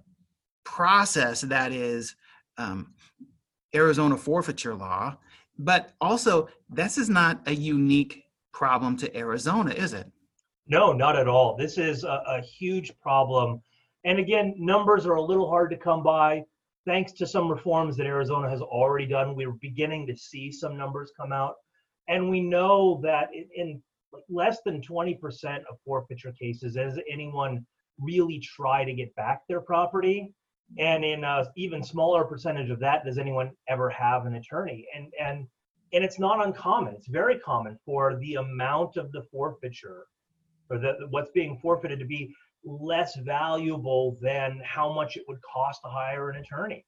process 0.63 1.41
that 1.41 1.71
is 1.71 2.15
um, 2.57 2.93
Arizona 3.73 4.17
forfeiture 4.17 4.75
law. 4.75 5.17
But 5.57 5.93
also, 6.01 6.49
this 6.69 6.97
is 6.97 7.09
not 7.09 7.41
a 7.47 7.53
unique 7.53 8.23
problem 8.51 8.97
to 8.97 9.17
Arizona, 9.17 9.71
is 9.71 9.93
it? 9.93 10.09
No, 10.67 10.91
not 10.91 11.15
at 11.15 11.27
all. 11.27 11.55
This 11.55 11.77
is 11.77 12.03
a, 12.03 12.21
a 12.27 12.41
huge 12.41 12.91
problem. 12.99 13.61
And 14.03 14.19
again, 14.19 14.55
numbers 14.57 15.05
are 15.05 15.15
a 15.15 15.21
little 15.21 15.49
hard 15.49 15.69
to 15.71 15.77
come 15.77 16.03
by. 16.03 16.43
Thanks 16.85 17.11
to 17.13 17.27
some 17.27 17.49
reforms 17.49 17.97
that 17.97 18.05
Arizona 18.05 18.49
has 18.49 18.61
already 18.61 19.07
done, 19.07 19.35
we're 19.35 19.51
beginning 19.53 20.05
to 20.07 20.15
see 20.15 20.51
some 20.51 20.77
numbers 20.77 21.11
come 21.17 21.31
out. 21.31 21.55
And 22.07 22.29
we 22.29 22.41
know 22.41 22.99
that 23.03 23.29
in, 23.33 23.47
in 23.55 23.81
less 24.29 24.59
than 24.65 24.81
20% 24.81 25.19
of 25.69 25.77
forfeiture 25.85 26.33
cases, 26.33 26.75
has 26.75 26.99
anyone 27.09 27.65
really 27.99 28.39
try 28.39 28.83
to 28.83 28.93
get 28.93 29.15
back 29.15 29.41
their 29.47 29.61
property? 29.61 30.33
and 30.77 31.05
in 31.05 31.23
a 31.23 31.47
even 31.55 31.83
smaller 31.83 32.23
percentage 32.23 32.69
of 32.69 32.79
that 32.79 33.05
does 33.05 33.17
anyone 33.17 33.51
ever 33.67 33.89
have 33.89 34.25
an 34.25 34.35
attorney? 34.35 34.87
And 34.95 35.11
and 35.19 35.47
and 35.93 36.03
it's 36.03 36.19
not 36.19 36.45
uncommon. 36.45 36.95
It's 36.95 37.07
very 37.07 37.39
common 37.39 37.77
for 37.85 38.17
the 38.17 38.35
amount 38.35 38.97
of 38.97 39.11
the 39.11 39.23
forfeiture 39.31 40.05
or 40.69 40.77
the 40.79 41.07
what's 41.09 41.31
being 41.31 41.57
forfeited 41.61 41.99
to 41.99 42.05
be 42.05 42.33
less 42.63 43.15
valuable 43.17 44.17
than 44.21 44.59
how 44.63 44.91
much 44.91 45.15
it 45.15 45.23
would 45.27 45.37
cost 45.41 45.81
to 45.83 45.89
hire 45.89 46.29
an 46.29 46.37
attorney. 46.37 46.85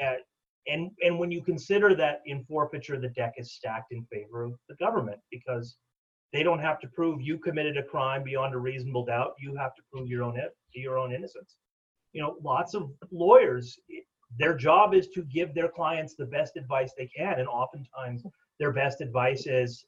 And 0.00 0.18
and, 0.68 0.90
and 1.00 1.16
when 1.16 1.30
you 1.30 1.42
consider 1.42 1.94
that 1.94 2.22
in 2.26 2.44
forfeiture 2.44 2.98
the 2.98 3.10
deck 3.10 3.34
is 3.36 3.52
stacked 3.52 3.92
in 3.92 4.04
favor 4.12 4.42
of 4.42 4.54
the 4.68 4.74
government 4.76 5.20
because 5.30 5.76
they 6.36 6.42
don't 6.42 6.60
have 6.60 6.78
to 6.80 6.88
prove 6.88 7.20
you 7.20 7.38
committed 7.38 7.76
a 7.76 7.82
crime 7.82 8.22
beyond 8.22 8.54
a 8.54 8.58
reasonable 8.58 9.04
doubt 9.04 9.32
you 9.40 9.56
have 9.56 9.74
to 9.74 9.82
prove 9.90 10.08
your 10.08 10.22
own 10.22 10.38
your 10.74 10.98
own 10.98 11.12
innocence 11.12 11.56
you 12.16 12.22
know, 12.22 12.38
lots 12.42 12.72
of 12.72 12.90
lawyers, 13.12 13.78
their 14.38 14.56
job 14.56 14.94
is 14.94 15.08
to 15.08 15.22
give 15.24 15.54
their 15.54 15.68
clients 15.68 16.14
the 16.14 16.24
best 16.24 16.56
advice 16.56 16.92
they 16.96 17.10
can. 17.14 17.38
And 17.38 17.46
oftentimes 17.46 18.24
their 18.58 18.72
best 18.72 19.02
advice 19.02 19.46
is, 19.46 19.84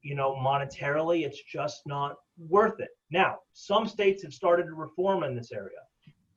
you 0.00 0.14
know, 0.14 0.36
monetarily, 0.36 1.26
it's 1.26 1.42
just 1.42 1.82
not 1.86 2.14
worth 2.38 2.78
it. 2.78 2.90
Now, 3.10 3.38
some 3.52 3.88
states 3.88 4.22
have 4.22 4.32
started 4.32 4.66
to 4.66 4.74
reform 4.74 5.24
in 5.24 5.34
this 5.34 5.50
area. 5.50 5.80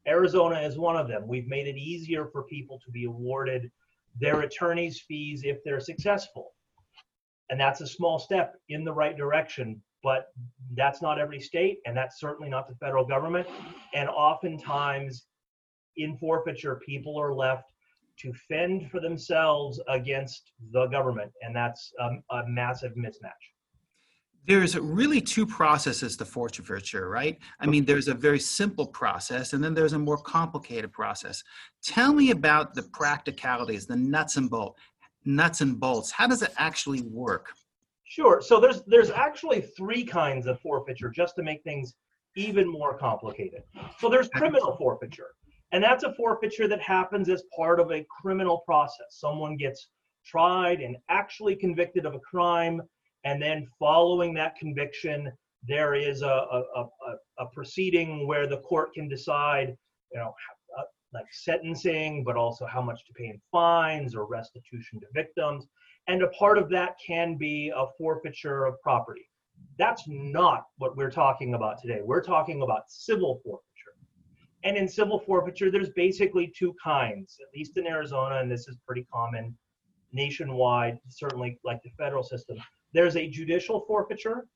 Arizona 0.07 0.59
is 0.62 0.79
one 0.79 0.95
of 0.95 1.07
them. 1.07 1.27
We've 1.27 1.47
made 1.47 1.67
it 1.67 1.77
easier 1.77 2.25
for 2.25 2.41
people 2.43 2.79
to 2.83 2.89
be 2.89 3.05
awarded 3.05 3.69
their 4.19 4.41
attorney's 4.41 5.01
fees 5.01 5.43
if 5.43 5.63
they're 5.63 5.79
successful. 5.79 6.53
And 7.49 7.59
that's 7.59 7.81
a 7.81 7.87
small 7.87 8.19
step 8.19 8.55
in 8.69 8.83
the 8.83 8.93
right 8.93 9.15
direction 9.15 9.81
but 10.03 10.27
that's 10.75 11.01
not 11.01 11.19
every 11.19 11.39
state, 11.39 11.79
and 11.85 11.95
that's 11.95 12.19
certainly 12.19 12.49
not 12.49 12.67
the 12.69 12.75
federal 12.75 13.05
government. 13.05 13.47
And 13.93 14.07
oftentimes, 14.07 15.25
in 15.97 16.17
forfeiture, 16.17 16.79
people 16.85 17.19
are 17.19 17.33
left 17.33 17.71
to 18.19 18.33
fend 18.47 18.89
for 18.89 18.99
themselves 18.99 19.81
against 19.89 20.51
the 20.71 20.87
government, 20.87 21.31
and 21.41 21.55
that's 21.55 21.91
um, 21.99 22.23
a 22.31 22.43
massive 22.47 22.93
mismatch. 22.93 23.33
There's 24.45 24.77
really 24.77 25.19
two 25.19 25.45
processes 25.45 26.15
to 26.17 26.25
forfeiture, 26.25 27.09
right? 27.09 27.37
I 27.59 27.65
mean, 27.65 27.83
there's 27.83 28.07
a 28.07 28.13
very 28.13 28.39
simple 28.39 28.87
process, 28.87 29.51
and 29.51 29.61
then 29.61 29.73
there's 29.73 29.91
a 29.91 29.99
more 29.99 30.17
complicated 30.17 30.93
process. 30.93 31.43
Tell 31.83 32.13
me 32.13 32.31
about 32.31 32.73
the 32.73 32.83
practicalities, 32.83 33.87
the 33.87 33.97
nuts 33.97 34.37
and 34.37 34.49
bolts. 34.49 34.79
Nuts 35.25 35.62
and 35.62 35.79
bolts. 35.79 36.12
How 36.12 36.27
does 36.27 36.41
it 36.41 36.53
actually 36.57 37.01
work? 37.01 37.53
Sure. 38.05 38.41
So 38.41 38.59
there's 38.59 38.83
there's 38.88 39.09
actually 39.09 39.62
three 39.75 40.03
kinds 40.03 40.47
of 40.47 40.59
forfeiture, 40.62 41.09
just 41.09 41.36
to 41.36 41.43
make 41.43 41.62
things 41.63 41.95
even 42.36 42.67
more 42.67 42.97
complicated. 42.97 43.63
So 44.00 44.07
there's 44.09 44.29
criminal 44.29 44.77
forfeiture, 44.77 45.31
and 45.74 45.83
that's 45.83 46.03
a 46.03 46.13
forfeiture 46.13 46.67
that 46.69 46.81
happens 46.81 47.27
as 47.29 47.43
part 47.55 47.79
of 47.79 47.91
a 47.91 48.05
criminal 48.21 48.59
process. 48.65 49.07
Someone 49.09 49.57
gets 49.57 49.89
tried 50.25 50.79
and 50.81 50.95
actually 51.09 51.55
convicted 51.55 52.05
of 52.05 52.15
a 52.15 52.19
crime, 52.19 52.81
and 53.25 53.41
then 53.41 53.67
following 53.77 54.33
that 54.36 54.55
conviction, 54.55 55.29
there 55.67 55.93
is 55.93 56.21
a 56.21 56.25
a, 56.27 56.63
a, 56.77 56.86
a 57.39 57.45
proceeding 57.53 58.25
where 58.25 58.47
the 58.47 58.57
court 58.59 58.93
can 58.93 59.09
decide, 59.09 59.75
you 60.13 60.19
know, 60.19 60.33
like 61.13 61.25
sentencing, 61.31 62.23
but 62.23 62.35
also 62.35 62.65
how 62.65 62.81
much 62.81 63.05
to 63.05 63.13
pay 63.13 63.25
in 63.25 63.39
fines 63.51 64.15
or 64.15 64.25
restitution 64.25 64.99
to 64.99 65.07
victims 65.13 65.67
and 66.07 66.23
a 66.23 66.27
part 66.29 66.57
of 66.57 66.69
that 66.69 66.95
can 67.05 67.35
be 67.35 67.71
a 67.75 67.85
forfeiture 67.97 68.65
of 68.65 68.81
property. 68.81 69.29
That's 69.77 70.03
not 70.07 70.63
what 70.77 70.95
we're 70.95 71.11
talking 71.11 71.53
about 71.53 71.81
today. 71.81 71.99
We're 72.03 72.23
talking 72.23 72.61
about 72.61 72.83
civil 72.87 73.41
forfeiture. 73.43 73.63
And 74.63 74.77
in 74.77 74.87
civil 74.87 75.19
forfeiture, 75.19 75.69
there's 75.69 75.89
basically 75.89 76.51
two 76.57 76.73
kinds, 76.81 77.37
at 77.41 77.47
least 77.55 77.77
in 77.77 77.85
Arizona, 77.85 78.37
and 78.37 78.49
this 78.49 78.67
is 78.67 78.77
pretty 78.85 79.05
common 79.13 79.55
nationwide, 80.13 80.97
certainly 81.09 81.59
like 81.63 81.81
the 81.83 81.91
federal 81.97 82.23
system. 82.23 82.57
There's 82.93 83.17
a 83.17 83.27
judicial 83.27 83.83
forfeiture, 83.85 84.47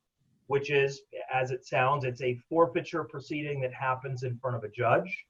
which 0.47 0.71
is, 0.71 1.01
as 1.33 1.51
it 1.51 1.65
sounds, 1.65 2.05
it's 2.05 2.21
a 2.21 2.39
forfeiture 2.49 3.03
proceeding 3.03 3.59
that 3.61 3.73
happens 3.73 4.23
in 4.23 4.37
front 4.37 4.55
of 4.55 4.63
a 4.63 4.69
judge. 4.69 5.25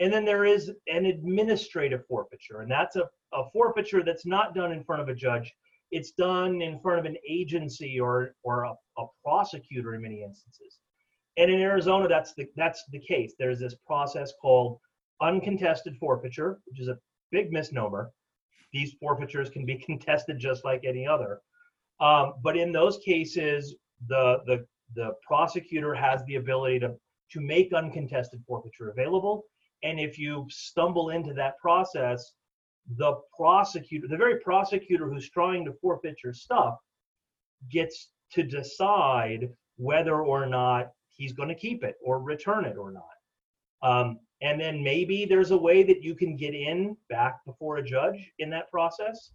And 0.00 0.12
then 0.12 0.24
there 0.24 0.44
is 0.44 0.70
an 0.86 1.06
administrative 1.06 2.06
forfeiture, 2.06 2.60
and 2.60 2.70
that's 2.70 2.96
a, 2.96 3.08
a 3.32 3.50
forfeiture 3.52 4.04
that's 4.04 4.26
not 4.26 4.54
done 4.54 4.72
in 4.72 4.84
front 4.84 5.02
of 5.02 5.08
a 5.08 5.14
judge. 5.14 5.52
It's 5.90 6.12
done 6.12 6.62
in 6.62 6.78
front 6.80 7.00
of 7.00 7.04
an 7.04 7.16
agency 7.28 7.98
or, 7.98 8.34
or 8.44 8.64
a, 8.64 8.74
a 8.98 9.06
prosecutor 9.24 9.94
in 9.94 10.02
many 10.02 10.22
instances. 10.22 10.78
And 11.36 11.50
in 11.50 11.60
Arizona, 11.60 12.06
that's 12.08 12.34
the, 12.34 12.46
that's 12.56 12.84
the 12.92 13.00
case. 13.00 13.34
There's 13.38 13.58
this 13.58 13.74
process 13.86 14.32
called 14.40 14.78
uncontested 15.20 15.96
forfeiture, 15.98 16.60
which 16.66 16.80
is 16.80 16.88
a 16.88 16.98
big 17.32 17.52
misnomer. 17.52 18.10
These 18.72 18.94
forfeitures 19.00 19.50
can 19.50 19.64
be 19.64 19.76
contested 19.86 20.38
just 20.38 20.64
like 20.64 20.84
any 20.84 21.06
other. 21.06 21.40
Um, 22.00 22.34
but 22.42 22.56
in 22.56 22.70
those 22.70 22.98
cases, 22.98 23.74
the, 24.06 24.38
the, 24.46 24.64
the 24.94 25.12
prosecutor 25.26 25.94
has 25.94 26.24
the 26.26 26.36
ability 26.36 26.80
to, 26.80 26.94
to 27.32 27.40
make 27.40 27.72
uncontested 27.72 28.42
forfeiture 28.46 28.90
available 28.90 29.44
and 29.82 30.00
if 30.00 30.18
you 30.18 30.46
stumble 30.50 31.10
into 31.10 31.32
that 31.34 31.58
process, 31.58 32.32
the 32.96 33.14
prosecutor, 33.36 34.08
the 34.08 34.16
very 34.16 34.40
prosecutor 34.40 35.08
who's 35.08 35.30
trying 35.30 35.64
to 35.64 35.72
forfeit 35.80 36.16
your 36.24 36.32
stuff, 36.32 36.76
gets 37.70 38.10
to 38.32 38.42
decide 38.42 39.48
whether 39.76 40.22
or 40.22 40.46
not 40.46 40.90
he's 41.08 41.32
going 41.32 41.48
to 41.48 41.54
keep 41.54 41.84
it 41.84 41.96
or 42.04 42.20
return 42.20 42.64
it 42.64 42.76
or 42.76 42.90
not. 42.90 43.04
Um, 43.82 44.18
and 44.40 44.60
then 44.60 44.82
maybe 44.82 45.24
there's 45.24 45.50
a 45.50 45.56
way 45.56 45.82
that 45.82 46.02
you 46.02 46.14
can 46.14 46.36
get 46.36 46.54
in 46.54 46.96
back 47.08 47.44
before 47.44 47.78
a 47.78 47.84
judge 47.84 48.32
in 48.38 48.50
that 48.50 48.70
process, 48.70 49.32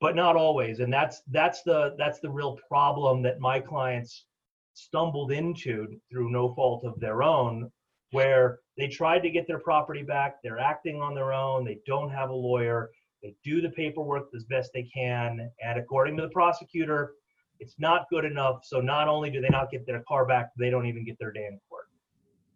but 0.00 0.16
not 0.16 0.36
always. 0.36 0.80
And 0.80 0.92
that's 0.92 1.22
that's 1.30 1.62
the 1.62 1.94
that's 1.98 2.20
the 2.20 2.30
real 2.30 2.58
problem 2.68 3.22
that 3.22 3.40
my 3.40 3.60
clients 3.60 4.26
stumbled 4.74 5.32
into 5.32 6.00
through 6.10 6.30
no 6.30 6.54
fault 6.54 6.84
of 6.84 6.98
their 6.98 7.22
own 7.22 7.70
where 8.10 8.60
they 8.78 8.88
tried 8.88 9.20
to 9.20 9.30
get 9.30 9.46
their 9.46 9.58
property 9.58 10.02
back. 10.02 10.36
They're 10.42 10.58
acting 10.58 11.00
on 11.00 11.14
their 11.14 11.32
own. 11.32 11.64
They 11.64 11.78
don't 11.86 12.10
have 12.10 12.30
a 12.30 12.34
lawyer. 12.34 12.90
They 13.22 13.34
do 13.44 13.60
the 13.60 13.70
paperwork 13.70 14.28
as 14.34 14.44
best 14.44 14.70
they 14.74 14.84
can. 14.84 15.50
And 15.62 15.78
according 15.78 16.16
to 16.16 16.22
the 16.22 16.30
prosecutor, 16.30 17.12
it's 17.60 17.74
not 17.78 18.06
good 18.10 18.24
enough. 18.24 18.64
So 18.64 18.80
not 18.80 19.08
only 19.08 19.30
do 19.30 19.40
they 19.40 19.48
not 19.48 19.70
get 19.70 19.86
their 19.86 20.02
car 20.08 20.26
back, 20.26 20.50
they 20.58 20.70
don't 20.70 20.86
even 20.86 21.04
get 21.04 21.18
their 21.18 21.30
day 21.30 21.46
in 21.46 21.60
court. 21.68 21.84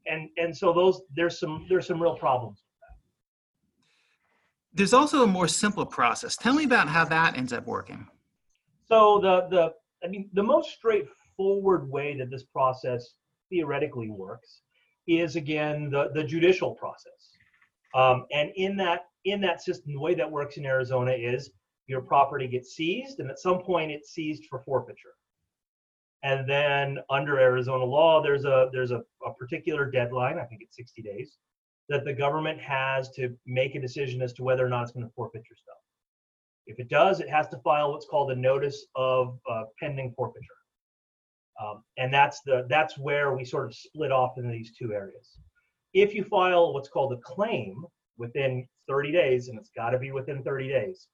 And 0.07 0.29
and 0.37 0.57
so 0.57 0.73
those 0.73 1.03
there's 1.15 1.39
some 1.39 1.67
there's 1.69 1.87
some 1.87 2.03
real 2.03 2.17
problems. 2.17 2.63
There's 4.73 4.93
also 4.93 5.23
a 5.23 5.27
more 5.27 5.49
simple 5.49 5.87
process. 5.87 6.37
Tell 6.37 6.55
me 6.55 6.65
about 6.65 6.89
how 6.89 7.05
that 7.07 7.37
ends 7.37 7.53
up 7.53 7.67
working. 7.67 8.07
So 8.89 9.21
the 9.21 9.49
the 9.49 9.73
I 10.05 10.09
mean 10.09 10.31
the 10.33 10.43
most 10.43 10.71
straightforward 10.71 11.91
way 11.91 12.17
that 12.19 12.31
this 12.31 12.45
process 12.45 13.15
theoretically 13.51 14.11
works 14.11 14.63
is 15.07 15.37
again 15.37 15.91
the, 15.91 16.11
the 16.15 16.25
judicial 16.25 16.75
process. 16.75 17.13
Um, 17.95 18.27
and 18.33 18.51
in 18.57 18.77
that 18.77 19.07
in 19.25 19.41
that 19.41 19.63
system, 19.63 19.93
the 19.93 20.01
way 20.01 20.15
that 20.15 20.31
works 20.31 20.57
in 20.57 20.67
Arizona 20.67 21.13
is 21.13 21.51
your 21.87 22.01
property 22.01 22.47
gets 22.49 22.75
seized, 22.75 23.21
and 23.21 23.31
at 23.31 23.39
some 23.39 23.61
point 23.61 23.91
it's 23.91 24.11
seized 24.11 24.45
for 24.51 24.61
forfeiture. 24.61 25.15
And 26.23 26.49
then 26.49 26.99
under 27.11 27.39
Arizona 27.39 27.85
law, 27.85 28.23
there's 28.23 28.45
a 28.45 28.69
there's 28.73 28.91
a, 28.91 29.03
a 29.25 29.33
particular 29.39 29.91
deadline. 29.91 30.39
I 30.39 30.45
think 30.45 30.63
it's 30.63 30.77
60 30.77 31.03
days 31.03 31.37
that 31.89 32.05
the 32.05 32.13
government 32.13 32.61
has 32.61 33.11
to 33.11 33.37
make 33.47 33.75
a 33.75 33.81
decision 33.81 34.21
as 34.21 34.33
to 34.35 34.43
whether 34.43 34.67
or 34.67 34.69
not 34.69 34.83
it's 34.83 34.93
going 34.93 35.07
to 35.07 35.13
forfeit 35.15 35.43
your 35.49 35.57
stuff. 35.57 35.77
If 36.67 36.81
it 36.81 36.89
does, 36.89 37.21
it 37.21 37.29
has 37.29 37.47
to 37.49 37.59
file 37.59 37.93
what's 37.93 38.07
called 38.07 38.33
a 38.33 38.37
notice 38.37 38.87
of 38.97 39.39
uh, 39.49 39.65
pending 39.79 40.13
forfeiture. 40.17 40.43
Um, 41.63 41.83
and 41.97 42.13
that's 42.13 42.41
the 42.43 42.67
that's 42.69 42.99
where 42.99 43.35
we 43.35 43.45
sort 43.45 43.67
of 43.67 43.75
split 43.75 44.13
off 44.13 44.37
into 44.37 44.51
these 44.51 44.73
two 44.77 44.93
areas. 44.93 45.39
If 45.95 46.15
you 46.15 46.25
file 46.25 46.75
what's 46.75 46.89
called 46.89 47.13
a 47.13 47.17
claim 47.19 47.85
within 48.19 48.67
30 48.89 49.13
days, 49.13 49.49
and 49.49 49.59
it's 49.59 49.71
got 49.75 49.91
to 49.91 49.99
be 49.99 50.13
within 50.13 50.43
30 50.43 50.69
days, 50.69 51.09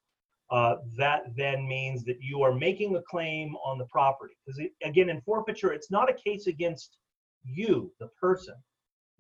uh, 0.51 0.77
that 0.99 1.23
then 1.37 1.67
means 1.67 2.05
that 2.05 2.19
you 2.21 2.43
are 2.43 2.55
making 2.55 2.97
a 2.97 3.03
claim 3.09 3.55
on 3.65 3.79
the 3.79 3.87
property. 3.87 4.35
Because 4.45 4.61
again, 4.85 5.09
in 5.09 5.21
forfeiture, 5.23 5.73
it's 5.73 5.91
not 5.91 6.11
a 6.11 6.15
case 6.15 6.47
against 6.47 6.99
you, 7.45 7.93
the 8.01 8.09
person. 8.21 8.55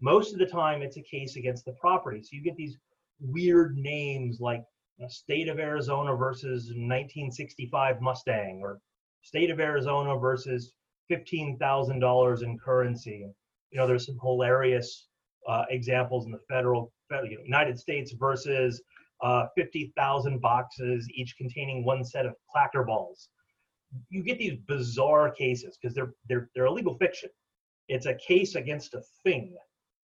Most 0.00 0.32
of 0.32 0.38
the 0.38 0.46
time, 0.46 0.82
it's 0.82 0.96
a 0.96 1.02
case 1.02 1.36
against 1.36 1.64
the 1.64 1.72
property. 1.72 2.22
So 2.22 2.30
you 2.32 2.42
get 2.42 2.56
these 2.56 2.76
weird 3.20 3.76
names 3.78 4.40
like 4.40 4.62
you 4.98 5.04
know, 5.04 5.08
State 5.08 5.48
of 5.48 5.58
Arizona 5.58 6.14
versus 6.14 6.66
1965 6.74 8.00
Mustang, 8.00 8.60
or 8.62 8.80
State 9.22 9.50
of 9.50 9.60
Arizona 9.60 10.18
versus 10.18 10.72
$15,000 11.12 12.42
in 12.42 12.58
currency. 12.58 13.26
You 13.70 13.78
know, 13.78 13.86
there's 13.86 14.06
some 14.06 14.18
hilarious 14.20 15.08
uh, 15.48 15.64
examples 15.70 16.26
in 16.26 16.32
the 16.32 16.38
federal, 16.48 16.92
federal 17.08 17.30
you 17.30 17.38
know, 17.38 17.44
United 17.44 17.78
States 17.78 18.12
versus 18.12 18.82
uh, 19.22 19.46
50,000 19.56 20.40
boxes, 20.40 21.08
each 21.14 21.36
containing 21.36 21.84
one 21.84 22.04
set 22.04 22.26
of 22.26 22.34
clacker 22.54 22.86
balls. 22.86 23.28
You 24.08 24.22
get 24.22 24.38
these 24.38 24.58
bizarre 24.66 25.30
cases 25.30 25.78
because 25.80 25.94
they're 25.94 26.14
they're 26.26 26.48
they're 26.54 26.64
a 26.64 26.72
legal 26.72 26.96
fiction. 26.96 27.28
It's 27.88 28.06
a 28.06 28.14
case 28.14 28.54
against 28.54 28.94
a 28.94 29.02
thing, 29.22 29.54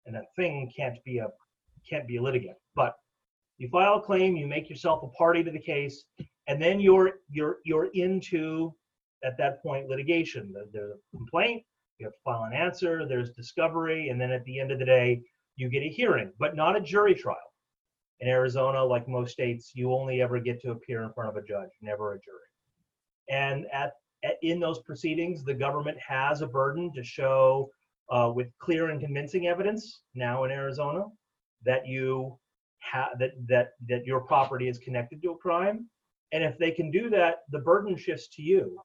and 0.06 0.14
that 0.14 0.34
thing 0.36 0.72
can't 0.74 0.96
be 1.04 1.18
a 1.18 1.28
can't 1.88 2.08
be 2.08 2.16
a 2.16 2.22
litigant. 2.22 2.56
But 2.74 2.96
you 3.58 3.68
file 3.68 3.96
a 3.96 4.00
claim, 4.00 4.36
you 4.36 4.46
make 4.46 4.70
yourself 4.70 5.02
a 5.02 5.08
party 5.08 5.44
to 5.44 5.50
the 5.50 5.58
case, 5.58 6.04
and 6.48 6.60
then 6.60 6.80
you're 6.80 7.20
you're 7.28 7.58
you're 7.64 7.90
into 7.92 8.74
at 9.24 9.36
that 9.38 9.62
point 9.62 9.88
litigation. 9.88 10.54
There's 10.72 10.92
a 10.92 11.16
complaint, 11.16 11.64
you 11.98 12.06
have 12.06 12.12
to 12.12 12.18
file 12.24 12.44
an 12.44 12.52
answer, 12.52 13.06
there's 13.06 13.30
discovery, 13.30 14.08
and 14.08 14.20
then 14.20 14.30
at 14.30 14.44
the 14.44 14.58
end 14.58 14.70
of 14.70 14.78
the 14.78 14.84
day, 14.84 15.22
you 15.56 15.68
get 15.68 15.82
a 15.82 15.88
hearing, 15.88 16.32
but 16.38 16.56
not 16.56 16.76
a 16.76 16.80
jury 16.80 17.14
trial. 17.14 17.36
In 18.20 18.28
Arizona, 18.28 18.82
like 18.84 19.08
most 19.08 19.32
states, 19.32 19.72
you 19.74 19.92
only 19.92 20.22
ever 20.22 20.38
get 20.38 20.60
to 20.62 20.70
appear 20.70 21.02
in 21.02 21.12
front 21.12 21.30
of 21.30 21.36
a 21.36 21.46
judge, 21.46 21.70
never 21.80 22.14
a 22.14 22.20
jury. 22.20 22.38
And 23.28 23.66
at, 23.72 23.92
at 24.24 24.36
in 24.42 24.60
those 24.60 24.80
proceedings, 24.80 25.44
the 25.44 25.54
government 25.54 25.98
has 25.98 26.40
a 26.40 26.46
burden 26.46 26.92
to 26.94 27.02
show 27.02 27.70
uh, 28.10 28.30
with 28.34 28.48
clear 28.58 28.90
and 28.90 29.00
convincing 29.00 29.46
evidence 29.46 30.02
now 30.14 30.44
in 30.44 30.50
Arizona 30.50 31.04
that 31.64 31.86
you 31.86 32.38
have 32.80 33.18
that 33.18 33.32
that 33.48 33.70
that 33.88 34.04
your 34.04 34.20
property 34.20 34.68
is 34.68 34.78
connected 34.78 35.22
to 35.22 35.30
a 35.30 35.36
crime. 35.36 35.88
And 36.32 36.44
if 36.44 36.58
they 36.58 36.70
can 36.70 36.90
do 36.90 37.08
that, 37.10 37.38
the 37.50 37.60
burden 37.60 37.96
shifts 37.96 38.28
to 38.36 38.42
you 38.42 38.78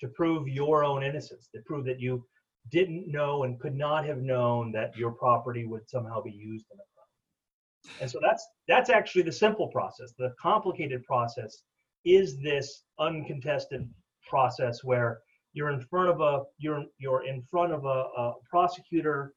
to 0.00 0.08
prove 0.08 0.48
your 0.48 0.84
own 0.84 1.02
innocence, 1.02 1.48
to 1.54 1.60
prove 1.66 1.84
that 1.86 2.00
you 2.00 2.24
didn't 2.70 3.08
know 3.08 3.44
and 3.44 3.60
could 3.60 3.74
not 3.74 4.04
have 4.04 4.18
known 4.18 4.72
that 4.72 4.96
your 4.96 5.10
property 5.10 5.64
would 5.64 5.88
somehow 5.88 6.22
be 6.22 6.30
used 6.30 6.66
in 6.70 6.78
a 6.78 6.86
crime. 6.94 7.96
And 8.00 8.10
so 8.10 8.18
that's 8.22 8.46
that's 8.66 8.90
actually 8.90 9.22
the 9.22 9.32
simple 9.32 9.68
process. 9.68 10.12
The 10.18 10.34
complicated 10.40 11.04
process 11.04 11.62
is 12.04 12.38
this 12.40 12.84
uncontested 12.98 13.88
process 14.28 14.84
where 14.84 15.20
you're 15.52 15.70
in 15.70 15.80
front 15.80 16.10
of 16.10 16.20
a 16.20 16.44
you're 16.58 16.84
you're 16.98 17.26
in 17.26 17.42
front 17.50 17.72
of 17.72 17.84
a, 17.84 18.04
a 18.16 18.34
prosecutor 18.48 19.34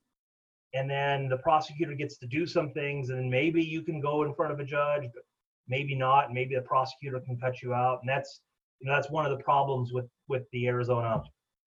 and 0.74 0.90
then 0.90 1.28
the 1.28 1.38
prosecutor 1.38 1.94
gets 1.94 2.18
to 2.18 2.28
do 2.28 2.46
some 2.46 2.72
things 2.72 3.10
and 3.10 3.30
maybe 3.30 3.64
you 3.64 3.82
can 3.82 4.00
go 4.00 4.24
in 4.24 4.34
front 4.34 4.52
of 4.52 4.60
a 4.60 4.64
judge 4.64 5.04
but 5.14 5.24
maybe 5.68 5.96
not 5.96 6.34
maybe 6.34 6.56
the 6.56 6.62
prosecutor 6.62 7.20
can 7.20 7.38
cut 7.38 7.62
you 7.62 7.74
out 7.74 8.00
and 8.02 8.10
that's 8.10 8.42
you 8.82 8.90
know 8.90 8.96
that's 8.96 9.10
one 9.10 9.26
of 9.26 9.38
the 9.38 9.44
problems 9.44 9.94
with 9.94 10.08
with 10.28 10.44
the 10.52 10.68
arizona 10.68 11.22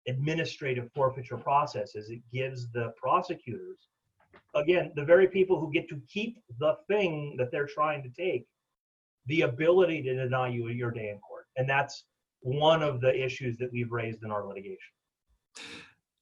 administrative 0.08 0.90
forfeiture 0.94 1.38
process 1.38 1.96
is 1.96 2.10
it 2.10 2.22
gives 2.34 2.72
the 2.72 2.94
prosecutors 2.96 3.88
again 4.56 4.92
the 4.96 5.04
very 5.04 5.28
people 5.28 5.60
who 5.60 5.72
get 5.72 5.90
to 5.90 6.00
keep 6.08 6.38
the 6.60 6.76
thing 6.88 7.36
that 7.38 7.52
they're 7.52 7.68
trying 7.68 8.02
to 8.04 8.10
take 8.10 8.46
the 9.26 9.42
ability 9.42 10.02
to 10.02 10.16
deny 10.16 10.48
you 10.48 10.70
your 10.70 10.92
day 10.92 11.10
in 11.10 11.20
court 11.20 11.46
and 11.58 11.68
that's 11.70 12.06
one 12.42 12.82
of 12.82 13.02
the 13.02 13.14
issues 13.24 13.58
that 13.58 13.72
we've 13.72 13.92
raised 13.92 14.24
in 14.24 14.32
our 14.32 14.46
litigation 14.48 14.94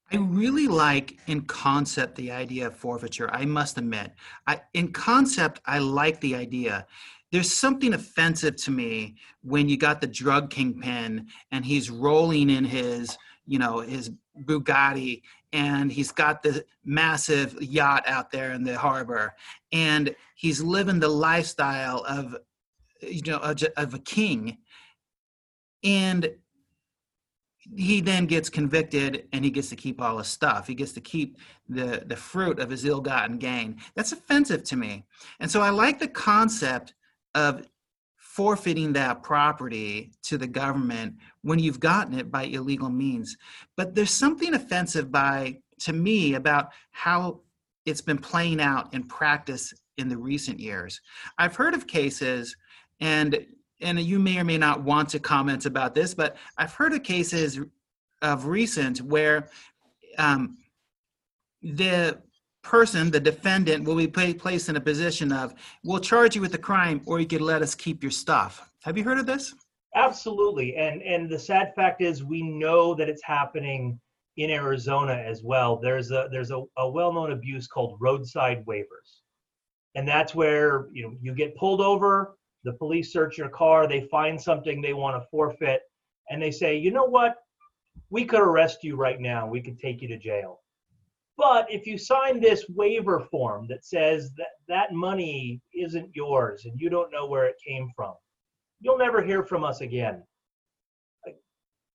I 0.09 0.15
really 0.15 0.67
like 0.67 1.17
in 1.27 1.41
concept 1.41 2.15
the 2.15 2.31
idea 2.31 2.67
of 2.67 2.75
forfeiture. 2.77 3.29
I 3.33 3.43
must 3.43 3.77
admit, 3.77 4.13
I, 4.47 4.61
in 4.73 4.93
concept, 4.93 5.59
I 5.65 5.79
like 5.79 6.21
the 6.21 6.33
idea. 6.33 6.87
There's 7.31 7.51
something 7.51 7.93
offensive 7.93 8.55
to 8.57 8.71
me 8.71 9.15
when 9.41 9.67
you 9.67 9.77
got 9.77 10.01
the 10.01 10.07
drug 10.07 10.49
kingpin 10.49 11.27
and 11.51 11.65
he's 11.65 11.89
rolling 11.89 12.49
in 12.49 12.63
his, 12.63 13.17
you 13.45 13.59
know, 13.59 13.79
his 13.79 14.11
Bugatti 14.43 15.21
and 15.51 15.91
he's 15.91 16.11
got 16.11 16.41
the 16.41 16.65
massive 16.85 17.61
yacht 17.61 18.03
out 18.07 18.31
there 18.31 18.51
in 18.51 18.63
the 18.63 18.77
harbor 18.77 19.35
and 19.71 20.15
he's 20.35 20.61
living 20.61 20.99
the 20.99 21.07
lifestyle 21.07 22.03
of, 22.07 22.37
you 23.01 23.21
know, 23.25 23.37
of, 23.37 23.93
a 23.93 23.99
king. 23.99 24.57
And 25.83 26.29
he 27.75 28.01
then 28.01 28.25
gets 28.25 28.49
convicted 28.49 29.27
and 29.33 29.43
he 29.43 29.51
gets 29.51 29.69
to 29.69 29.75
keep 29.75 30.01
all 30.01 30.17
his 30.17 30.27
stuff. 30.27 30.67
He 30.67 30.75
gets 30.75 30.93
to 30.93 31.01
keep 31.01 31.37
the, 31.67 32.03
the 32.05 32.15
fruit 32.15 32.59
of 32.59 32.69
his 32.69 32.85
ill 32.85 33.01
gotten 33.01 33.37
gain. 33.37 33.77
That's 33.95 34.13
offensive 34.13 34.63
to 34.65 34.77
me. 34.77 35.05
And 35.39 35.51
so 35.51 35.61
I 35.61 35.69
like 35.69 35.99
the 35.99 36.07
concept 36.07 36.93
of 37.37 37.67
forfeiting 38.15 38.93
that 38.93 39.21
property 39.21 40.11
to 40.23 40.39
the 40.39 40.47
government 40.47 41.15
when 41.43 41.59
you've 41.59 41.79
gotten 41.79 42.17
it 42.17 42.31
by 42.31 42.43
illegal 42.43 42.89
means. 42.89 43.37
But 43.75 43.93
there's 43.93 44.11
something 44.11 44.55
offensive 44.55 45.11
by 45.11 45.59
to 45.81 45.93
me 45.93 46.33
about 46.33 46.69
how 46.91 47.41
it's 47.85 48.01
been 48.01 48.17
playing 48.17 48.59
out 48.59 48.91
in 48.93 49.03
practice 49.03 49.71
in 49.99 50.09
the 50.09 50.17
recent 50.17 50.59
years. 50.59 50.99
I've 51.37 51.55
heard 51.55 51.75
of 51.75 51.85
cases 51.85 52.57
and 52.99 53.45
and 53.81 53.99
you 53.99 54.17
may 54.17 54.39
or 54.39 54.43
may 54.43 54.57
not 54.57 54.83
want 54.83 55.09
to 55.09 55.19
comment 55.19 55.67
about 55.67 55.93
this, 55.93 56.15
but 56.15 56.37
I've 56.57 56.73
heard 56.73 56.93
of 56.93 57.03
cases 57.03 57.59
of 58.23 58.47
recent 58.47 59.01
where 59.01 59.49
um, 60.17 60.57
the 61.61 62.19
person, 62.67 63.09
the 63.09 63.19
defendant, 63.19 63.85
will 63.85 63.95
be 63.95 64.07
placed 64.07 64.69
in 64.69 64.75
a 64.75 64.81
position 64.81 65.31
of, 65.31 65.55
we'll 65.83 65.99
charge 65.99 66.35
you 66.35 66.41
with 66.41 66.51
the 66.51 66.57
crime, 66.57 67.01
or 67.05 67.19
you 67.19 67.25
could 67.25 67.41
let 67.41 67.61
us 67.61 67.73
keep 67.73 68.03
your 68.03 68.11
stuff. 68.11 68.69
Have 68.83 68.97
you 68.97 69.03
heard 69.03 69.19
of 69.19 69.25
this? 69.25 69.53
Absolutely, 69.95 70.75
and 70.75 71.01
and 71.01 71.29
the 71.29 71.39
sad 71.39 71.73
fact 71.75 72.01
is, 72.01 72.23
we 72.23 72.43
know 72.43 72.93
that 72.93 73.09
it's 73.09 73.23
happening 73.23 73.99
in 74.35 74.51
Arizona 74.51 75.13
as 75.13 75.41
well. 75.43 75.77
There's 75.77 76.11
a 76.11 76.27
there's 76.31 76.51
a, 76.51 76.61
a 76.77 76.87
well-known 76.87 77.31
abuse 77.31 77.67
called 77.67 77.97
roadside 77.99 78.63
waivers, 78.65 79.09
and 79.95 80.07
that's 80.07 80.35
where 80.35 80.87
you 80.91 81.03
know 81.03 81.13
you 81.21 81.33
get 81.33 81.55
pulled 81.55 81.81
over 81.81 82.37
the 82.67 82.73
police 82.73 83.13
search 83.13 83.37
your 83.37 83.49
car, 83.49 83.87
they 83.87 84.01
find 84.11 84.39
something 84.39 84.81
they 84.81 84.93
want 84.93 85.15
to 85.15 85.27
forfeit, 85.29 85.81
and 86.29 86.41
they 86.41 86.51
say, 86.51 86.75
you 86.75 86.91
know 86.91 87.05
what? 87.05 87.35
We 88.09 88.25
could 88.25 88.41
arrest 88.41 88.83
you 88.83 88.97
right 88.97 89.19
now. 89.19 89.47
We 89.47 89.61
could 89.61 89.79
take 89.79 90.01
you 90.01 90.07
to 90.09 90.17
jail. 90.17 90.59
But 91.37 91.71
if 91.71 91.85
you 91.85 91.97
sign 91.97 92.39
this 92.39 92.65
waiver 92.69 93.19
form 93.31 93.67
that 93.67 93.85
says 93.85 94.31
that 94.37 94.47
that 94.67 94.93
money 94.93 95.61
isn't 95.73 96.15
yours 96.15 96.65
and 96.65 96.79
you 96.79 96.89
don't 96.89 97.11
know 97.11 97.27
where 97.27 97.45
it 97.45 97.55
came 97.65 97.91
from, 97.95 98.15
you'll 98.81 98.97
never 98.97 99.21
hear 99.21 99.43
from 99.43 99.63
us 99.63 99.81
again. 99.81 100.23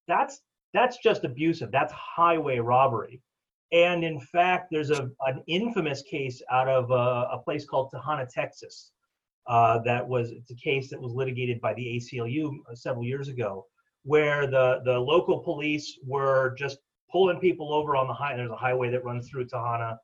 That's 0.06 0.40
that's 0.72 0.98
just 0.98 1.24
abusive. 1.24 1.70
That's 1.70 1.92
highway 1.92 2.58
robbery. 2.58 3.20
And 3.72 4.04
in 4.04 4.20
fact, 4.20 4.68
there's 4.70 4.90
a, 4.90 5.10
an 5.26 5.42
infamous 5.46 6.02
case 6.02 6.40
out 6.50 6.68
of 6.68 6.90
a, 6.90 7.36
a 7.36 7.42
place 7.44 7.64
called 7.64 7.90
Tenaha, 7.92 8.28
Texas, 8.28 8.92
uh, 9.46 9.78
that 9.84 10.06
was 10.06 10.30
it's 10.30 10.50
a 10.50 10.56
case 10.56 10.88
that 10.90 11.00
was 11.00 11.12
litigated 11.12 11.60
by 11.60 11.74
the 11.74 11.84
ACLU 11.84 12.58
several 12.74 13.04
years 13.04 13.28
ago, 13.28 13.66
where 14.04 14.46
the 14.46 14.80
the 14.84 14.98
local 14.98 15.40
police 15.40 15.98
were 16.06 16.54
just 16.56 16.78
pulling 17.12 17.38
people 17.38 17.72
over 17.72 17.96
on 17.96 18.08
the 18.08 18.14
high. 18.14 18.36
There's 18.36 18.50
a 18.50 18.56
highway 18.56 18.90
that 18.90 19.04
runs 19.04 19.28
through 19.28 19.46
Tenaha, 19.46 19.96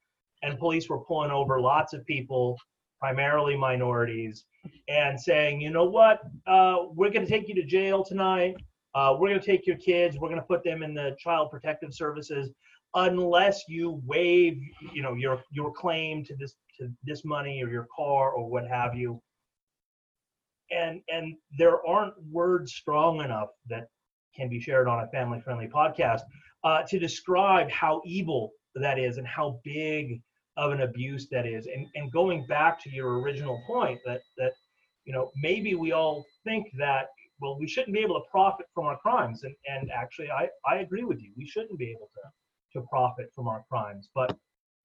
and 0.43 0.59
police 0.59 0.89
were 0.89 1.01
pulling 1.01 1.31
over 1.31 1.61
lots 1.61 1.95
of 1.95 2.05
people, 2.07 2.57
primarily 3.01 3.57
minorities, 3.57 4.45
and 4.89 5.19
saying, 5.19 5.61
you 5.61 5.71
know 5.71 5.85
what, 5.85 6.21
uh, 6.47 6.87
we're 6.95 7.11
going 7.11 7.25
to 7.25 7.31
take 7.31 7.49
you 7.49 7.55
to 7.55 7.65
jail 7.65 8.05
tonight. 8.05 8.55
Uh, 8.95 9.17
we're 9.19 9.29
going 9.29 9.41
to 9.41 9.47
take 9.47 9.67
your 9.67 9.77
kids. 9.77 10.19
We're 10.19 10.29
going 10.29 10.41
to 10.41 10.47
put 10.47 10.65
them 10.65 10.83
in 10.83 10.95
the 10.95 11.17
child 11.19 11.51
protective 11.51 11.95
services 11.95 12.51
unless 12.95 13.65
you 13.69 14.01
waive, 14.07 14.61
you 14.93 15.03
know, 15.03 15.15
your 15.15 15.43
your 15.53 15.73
claim 15.73 16.25
to 16.25 16.37
this 16.37 16.55
to 16.81 16.91
this 17.05 17.25
money 17.25 17.63
or 17.63 17.71
your 17.71 17.87
car 17.95 18.31
or 18.33 18.49
what 18.49 18.67
have 18.67 18.95
you 18.95 19.21
and 20.71 21.01
and 21.09 21.35
there 21.59 21.87
aren't 21.87 22.15
words 22.31 22.75
strong 22.75 23.21
enough 23.21 23.49
that 23.69 23.89
can 24.39 24.49
be 24.49 24.61
shared 24.61 24.89
on 24.89 25.05
a 25.05 25.09
family 25.09 25.41
friendly 25.41 25.69
podcast 25.69 26.23
uh, 26.65 26.83
to 26.89 26.99
describe 26.99 27.71
how 27.71 28.01
evil 28.05 28.51
that 28.75 28.99
is 28.99 29.19
and 29.19 29.27
how 29.27 29.61
big 29.65 30.21
of 30.57 30.73
an 30.73 30.83
abuse 30.83 31.29
that 31.31 31.47
is. 31.47 31.67
And, 31.67 31.87
and 31.95 32.11
going 32.13 32.47
back 32.47 32.83
to 32.83 32.91
your 32.91 33.21
original 33.21 33.61
point 33.67 34.01
that, 34.07 34.21
that, 34.39 34.53
you 35.05 35.13
know, 35.13 35.31
maybe 35.37 35.75
we 35.75 35.93
all 35.93 36.25
think 36.45 36.67
that, 36.79 37.07
well, 37.41 37.59
we 37.59 37.69
shouldn't 37.69 37.95
be 37.95 38.01
able 38.01 38.17
to 38.17 38.27
profit 38.31 38.67
from 38.75 38.87
our 38.87 38.99
crimes. 38.99 39.45
And, 39.45 39.55
and 39.73 39.91
actually, 39.93 40.31
I, 40.31 40.49
I 40.67 40.79
agree 40.79 41.05
with 41.05 41.21
you. 41.21 41.33
We 41.37 41.47
shouldn't 41.47 41.79
be 41.79 41.91
able 41.91 42.11
to, 42.15 42.81
to 42.81 42.87
profit 42.89 43.31
from 43.35 43.47
our 43.47 43.65
crimes. 43.71 44.09
But 44.15 44.37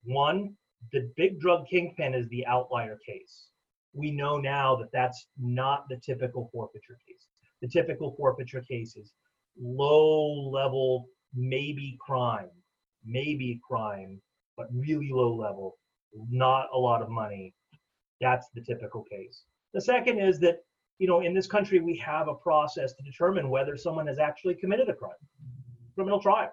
one, 0.04 0.56
the 0.92 1.12
big 1.18 1.40
drug 1.40 1.66
kingpin 1.68 2.14
is 2.14 2.28
the 2.30 2.46
outlier 2.46 3.00
case. 3.06 3.48
We 3.94 4.12
know 4.12 4.38
now 4.38 4.76
that 4.76 4.92
that's 4.92 5.28
not 5.40 5.86
the 5.90 5.98
typical 5.98 6.50
forfeiture 6.52 6.98
case. 7.08 7.28
The 7.62 7.68
typical 7.68 8.14
forfeiture 8.18 8.62
case 8.62 8.96
is 8.96 9.14
low 9.60 10.50
level, 10.50 11.08
maybe 11.34 11.98
crime, 12.06 12.50
maybe 13.06 13.60
crime, 13.68 14.22
but 14.58 14.68
really 14.72 15.10
low 15.12 15.36
level, 15.36 15.78
not 16.30 16.68
a 16.74 16.78
lot 16.78 17.02
of 17.02 17.10
money. 17.10 17.54
That's 18.22 18.48
the 18.54 18.62
typical 18.62 19.04
case. 19.04 19.44
The 19.74 19.82
second 19.82 20.20
is 20.20 20.40
that, 20.40 20.60
you 21.00 21.08
know, 21.08 21.22
in 21.22 21.34
this 21.34 21.48
country, 21.48 21.80
we 21.80 21.98
have 21.98 22.28
a 22.28 22.36
process 22.36 22.94
to 22.94 23.04
determine 23.04 23.50
whether 23.50 23.76
someone 23.76 24.08
has 24.08 24.20
actually 24.20 24.56
committed 24.56 24.90
a 24.90 24.94
crime, 24.94 25.12
criminal 25.96 26.22
trial. 26.22 26.52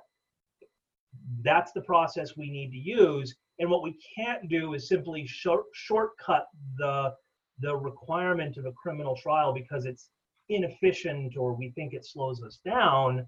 That's 1.43 1.73
the 1.73 1.83
process 1.83 2.37
we 2.37 2.51
need 2.51 2.71
to 2.71 2.79
use. 2.79 3.35
And 3.59 3.71
what 3.71 3.83
we 3.83 3.97
can't 4.17 4.49
do 4.49 4.75
is 4.75 4.89
simply 4.89 5.27
short, 5.27 5.65
shortcut 5.75 6.47
the, 6.79 7.13
the 7.61 7.77
requirement 7.77 8.57
of 8.57 8.65
a 8.65 8.73
criminal 8.73 9.17
trial 9.17 9.53
because 9.53 9.85
it's 9.85 10.09
inefficient 10.51 11.37
or 11.37 11.55
we 11.55 11.71
think 11.71 11.95
it 11.95 12.05
slows 12.05 12.43
us 12.43 12.59
down. 12.65 13.27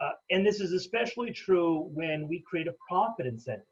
Uh, 0.00 0.10
and 0.30 0.44
this 0.44 0.60
is 0.60 0.72
especially 0.72 1.32
true 1.32 1.88
when 1.92 2.28
we 2.28 2.42
create 2.48 2.66
a 2.66 2.74
profit 2.88 3.26
incentive 3.26 3.64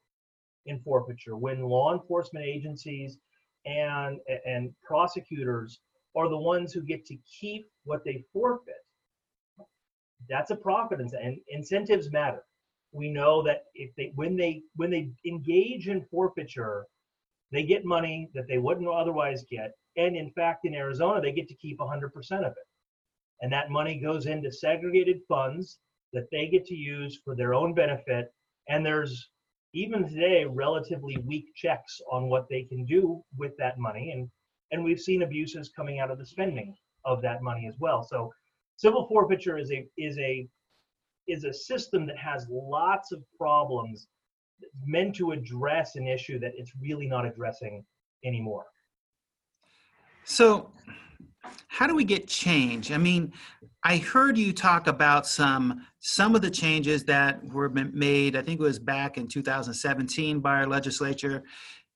in 0.66 0.80
forfeiture, 0.80 1.36
when 1.36 1.62
law 1.62 1.92
enforcement 1.92 2.44
agencies 2.44 3.18
and, 3.66 4.18
and 4.46 4.72
prosecutors 4.82 5.80
are 6.16 6.28
the 6.28 6.38
ones 6.38 6.72
who 6.72 6.82
get 6.82 7.04
to 7.06 7.16
keep 7.40 7.66
what 7.84 8.04
they 8.04 8.24
forfeit. 8.32 8.74
That's 10.28 10.50
a 10.50 10.56
profit 10.56 11.00
incentive, 11.00 11.26
and 11.26 11.38
incentives 11.48 12.10
matter. 12.10 12.44
We 12.92 13.10
know 13.10 13.42
that 13.42 13.64
if 13.74 13.94
they 13.96 14.12
when 14.14 14.36
they 14.36 14.62
when 14.76 14.90
they 14.90 15.10
engage 15.26 15.88
in 15.88 16.06
forfeiture, 16.10 16.86
they 17.50 17.64
get 17.64 17.84
money 17.84 18.30
that 18.34 18.46
they 18.48 18.58
wouldn't 18.58 18.88
otherwise 18.88 19.44
get, 19.50 19.72
and 19.96 20.16
in 20.16 20.30
fact, 20.30 20.64
in 20.64 20.74
Arizona, 20.74 21.20
they 21.20 21.32
get 21.32 21.48
to 21.48 21.54
keep 21.54 21.78
100% 21.78 22.06
of 22.38 22.52
it, 22.52 22.66
and 23.40 23.52
that 23.52 23.70
money 23.70 24.00
goes 24.00 24.26
into 24.26 24.50
segregated 24.50 25.20
funds 25.28 25.78
that 26.12 26.28
they 26.30 26.48
get 26.48 26.64
to 26.66 26.74
use 26.74 27.20
for 27.24 27.34
their 27.34 27.54
own 27.54 27.74
benefit. 27.74 28.32
And 28.68 28.84
there's 28.84 29.28
even 29.74 30.08
today 30.08 30.44
relatively 30.44 31.16
weak 31.26 31.46
checks 31.54 32.00
on 32.10 32.28
what 32.28 32.46
they 32.48 32.62
can 32.62 32.84
do 32.84 33.22
with 33.36 33.52
that 33.58 33.78
money. 33.78 34.12
And 34.12 34.28
and 34.70 34.82
we've 34.82 35.00
seen 35.00 35.22
abuses 35.22 35.70
coming 35.76 36.00
out 36.00 36.10
of 36.10 36.18
the 36.18 36.26
spending 36.26 36.74
of 37.04 37.22
that 37.22 37.42
money 37.42 37.66
as 37.68 37.74
well. 37.78 38.02
So 38.02 38.32
civil 38.76 39.06
forfeiture 39.06 39.58
is 39.58 39.70
a 39.70 39.86
is 39.98 40.18
a 40.18 40.48
is 41.26 41.44
a 41.44 41.52
system 41.52 42.06
that 42.06 42.18
has 42.18 42.46
lots 42.50 43.12
of 43.12 43.22
problems 43.38 44.08
meant 44.84 45.16
to 45.16 45.32
address 45.32 45.96
an 45.96 46.06
issue 46.06 46.38
that 46.38 46.52
it's 46.56 46.72
really 46.80 47.06
not 47.06 47.26
addressing 47.26 47.84
anymore. 48.24 48.66
So 50.24 50.72
how 51.68 51.86
do 51.86 51.94
we 51.94 52.04
get 52.04 52.26
change? 52.26 52.90
I 52.92 52.98
mean 52.98 53.32
i 53.86 53.98
heard 53.98 54.38
you 54.38 54.52
talk 54.52 54.86
about 54.86 55.26
some 55.26 55.86
some 56.00 56.34
of 56.34 56.40
the 56.42 56.50
changes 56.50 57.04
that 57.04 57.44
were 57.52 57.68
made 57.68 58.34
i 58.34 58.42
think 58.42 58.58
it 58.58 58.62
was 58.62 58.78
back 58.78 59.18
in 59.18 59.28
2017 59.28 60.40
by 60.40 60.56
our 60.56 60.66
legislature. 60.66 61.42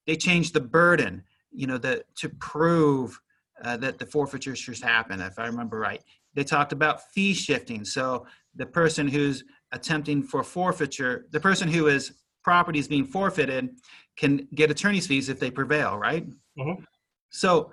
They 0.06 0.16
changed 0.16 0.54
the 0.54 0.60
burden 0.60 1.24
you 1.50 1.66
know 1.66 1.78
the 1.78 2.04
to 2.16 2.28
prove 2.28 3.18
uh, 3.64 3.76
that 3.78 3.98
the 3.98 4.06
forfeiture 4.06 4.54
should 4.54 4.78
happen 4.80 5.20
if 5.20 5.38
i 5.38 5.46
remember 5.46 5.78
right. 5.78 6.02
They 6.34 6.44
talked 6.44 6.72
about 6.72 7.10
fee 7.12 7.34
shifting 7.34 7.84
so 7.84 8.26
the 8.54 8.66
person 8.66 9.08
who's 9.08 9.44
attempting 9.72 10.22
for 10.22 10.42
forfeiture 10.42 11.26
the 11.30 11.40
person 11.40 11.68
who 11.68 11.86
is 11.88 12.12
property 12.44 12.78
is 12.78 12.88
being 12.88 13.04
forfeited 13.04 13.70
can 14.16 14.46
get 14.54 14.70
attorney's 14.70 15.06
fees 15.06 15.28
if 15.28 15.40
they 15.40 15.50
prevail 15.50 15.96
right? 15.96 16.26
Mhm. 16.58 16.84
so 17.30 17.72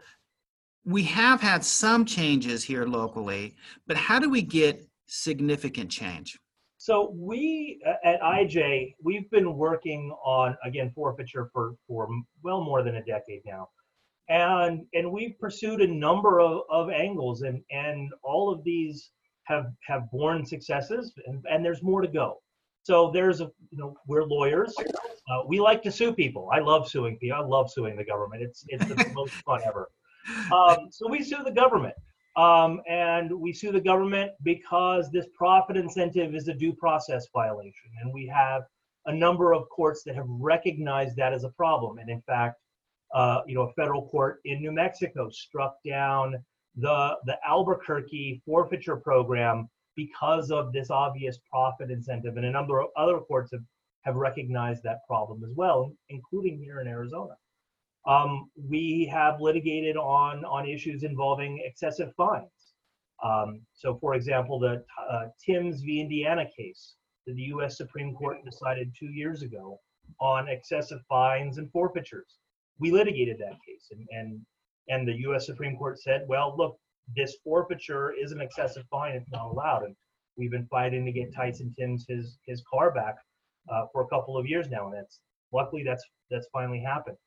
we 0.86 1.04
have 1.04 1.42
had 1.42 1.64
some 1.64 2.06
changes 2.06 2.64
here 2.64 2.86
locally, 2.86 3.56
but 3.88 3.98
how 3.98 4.20
do 4.20 4.30
we 4.30 4.42
get 4.42 4.88
significant 5.08 5.90
change? 5.90 6.38
So 6.78 7.16
we 7.16 7.82
uh, 7.88 7.94
at 8.04 8.22
IJ, 8.22 8.94
we've 9.04 9.30
been 9.32 9.56
working 9.58 10.16
on 10.24 10.56
again 10.64 10.92
forfeiture 10.94 11.50
for 11.52 11.76
for 11.88 12.08
well 12.44 12.64
more 12.64 12.84
than 12.84 12.96
a 12.96 13.04
decade 13.04 13.42
now, 13.46 13.70
and 14.30 14.86
and 14.94 15.12
we've 15.12 15.38
pursued 15.40 15.82
a 15.82 15.88
number 15.88 16.40
of, 16.40 16.62
of 16.70 16.92
angles, 16.92 17.42
and 17.42 17.64
and 17.72 18.12
all 18.24 18.54
of 18.54 18.64
these 18.64 19.10
have 19.46 19.66
have 19.88 20.12
borne 20.12 20.46
successes, 20.46 21.12
and, 21.26 21.44
and 21.50 21.66
there's 21.66 21.82
more 21.82 22.02
to 22.02 22.08
go. 22.08 22.38
So 22.84 23.10
there's 23.12 23.42
a 23.42 23.46
you 23.72 23.80
know 23.80 23.96
we're 24.08 24.26
lawyers, 24.26 24.76
uh, 24.78 25.42
we 25.48 25.60
like 25.60 25.82
to 25.82 25.92
sue 25.92 26.14
people. 26.14 26.50
I 26.54 26.60
love 26.60 26.88
suing 26.88 27.18
people. 27.18 27.38
I 27.38 27.44
love 27.44 27.72
suing 27.72 27.96
the 27.96 28.06
government. 28.06 28.44
It's 28.44 28.64
it's 28.68 28.86
the 28.86 29.12
most 29.16 29.34
fun 29.46 29.62
ever. 29.66 29.90
Um, 30.52 30.88
so 30.92 31.08
we 31.10 31.24
sue 31.24 31.44
the 31.44 31.52
government. 31.52 31.96
Um, 32.36 32.82
and 32.90 33.32
we 33.32 33.54
sue 33.54 33.72
the 33.72 33.80
government 33.80 34.32
because 34.44 35.10
this 35.10 35.26
profit 35.38 35.78
incentive 35.78 36.36
is 36.36 36.48
a 36.50 36.54
due 36.54 36.74
process 36.74 37.28
violation. 37.34 37.90
And 38.02 38.14
we 38.14 38.28
have 38.28 38.64
a 39.06 39.14
number 39.14 39.54
of 39.54 39.70
courts 39.70 40.04
that 40.04 40.16
have 40.16 40.26
recognized 40.28 41.16
that 41.16 41.34
as 41.34 41.44
a 41.44 41.50
problem. 41.50 41.98
And 41.98 42.10
in 42.10 42.22
fact, 42.22 42.60
uh, 43.14 43.42
you 43.48 43.56
know, 43.56 43.62
a 43.62 43.74
federal 43.74 44.08
court 44.08 44.42
in 44.44 44.62
New 44.62 44.74
Mexico 44.74 45.30
struck 45.30 45.78
down 45.86 46.36
the, 46.76 47.16
the 47.26 47.38
Albuquerque 47.48 48.42
forfeiture 48.46 48.98
program 48.98 49.70
because 49.96 50.52
of 50.52 50.74
this 50.74 50.90
obvious 50.90 51.40
profit 51.50 51.90
incentive. 51.90 52.36
And 52.36 52.46
a 52.46 52.52
number 52.52 52.82
of 52.82 52.90
other 52.98 53.20
courts 53.20 53.52
have, 53.54 53.64
have 54.02 54.16
recognized 54.16 54.84
that 54.84 55.08
problem 55.08 55.44
as 55.46 55.52
well, 55.56 55.94
including 56.10 56.58
here 56.58 56.82
in 56.82 56.88
Arizona. 56.88 57.36
Um, 58.08 58.50
we 58.70 59.10
have 59.12 59.42
litigated 59.42 59.98
on 59.98 60.46
on 60.46 60.68
issues 60.68 61.04
involving 61.04 61.62
excessive 61.66 62.14
fines. 62.16 62.50
Um, 63.24 63.62
so, 63.74 63.98
for 64.00 64.14
example, 64.16 64.60
the 64.60 64.84
uh, 65.10 65.28
v. 65.48 66.02
Indiana 66.02 66.46
case 66.56 66.96
that 67.26 67.36
the 67.36 67.44
U.S. 67.44 67.78
Supreme 67.78 68.14
Court 68.14 68.38
decided 68.46 68.94
two 68.98 69.08
years 69.08 69.42
ago 69.42 69.80
on 70.20 70.48
excessive 70.48 71.00
fines 71.10 71.58
and 71.58 71.72
forfeitures. 71.72 72.38
We 72.80 72.92
litigated 72.92 73.38
that 73.40 73.58
case, 73.66 73.88
and 73.92 74.08
and 74.12 74.42
and 74.90 75.08
the 75.08 75.20
U.S. 75.22 75.46
Supreme 75.46 75.78
Court 75.78 76.00
said, 76.00 76.26
well, 76.28 76.56
look, 76.56 76.78
this 77.16 77.38
forfeiture 77.44 78.14
is 78.14 78.32
an 78.32 78.42
excessive 78.42 78.84
fine; 78.92 79.16
it's 79.16 79.32
not 79.32 79.46
allowed. 79.46 79.84
And 79.84 79.96
we've 80.38 80.52
been 80.52 80.68
fighting 80.68 81.06
to 81.06 81.12
get 81.12 81.34
Tyson 81.34 81.74
Timbs 81.78 82.06
his 82.08 82.38
his 82.46 82.62
car 82.72 82.92
back 82.92 83.16
uh, 83.72 83.86
for 83.92 84.04
a 84.04 84.08
couple 84.08 84.38
of 84.38 84.46
years 84.46 84.70
now, 84.70 84.88
and 84.88 84.96
that's 84.96 85.22
luckily 85.52 85.84
that's 85.84 86.04
that's 86.30 86.48
finally 86.52 86.80
happened. 86.80 87.18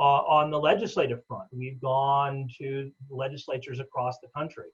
Uh, 0.00 0.24
on 0.26 0.50
the 0.50 0.58
legislative 0.58 1.20
front, 1.26 1.46
we've 1.52 1.80
gone 1.82 2.48
to 2.58 2.90
legislatures 3.10 3.80
across 3.80 4.18
the 4.22 4.28
country. 4.34 4.68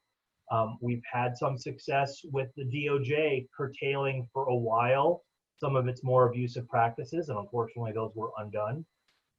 Um, 0.52 0.78
we've 0.80 1.02
had 1.12 1.36
some 1.36 1.58
success 1.58 2.20
with 2.32 2.48
the 2.56 2.64
DOJ 2.64 3.48
curtailing 3.56 4.28
for 4.32 4.44
a 4.44 4.54
while 4.54 5.24
some 5.58 5.74
of 5.74 5.88
its 5.88 6.04
more 6.04 6.28
abusive 6.28 6.68
practices, 6.68 7.28
and 7.28 7.38
unfortunately, 7.38 7.92
those 7.92 8.12
were 8.14 8.30
undone. 8.38 8.84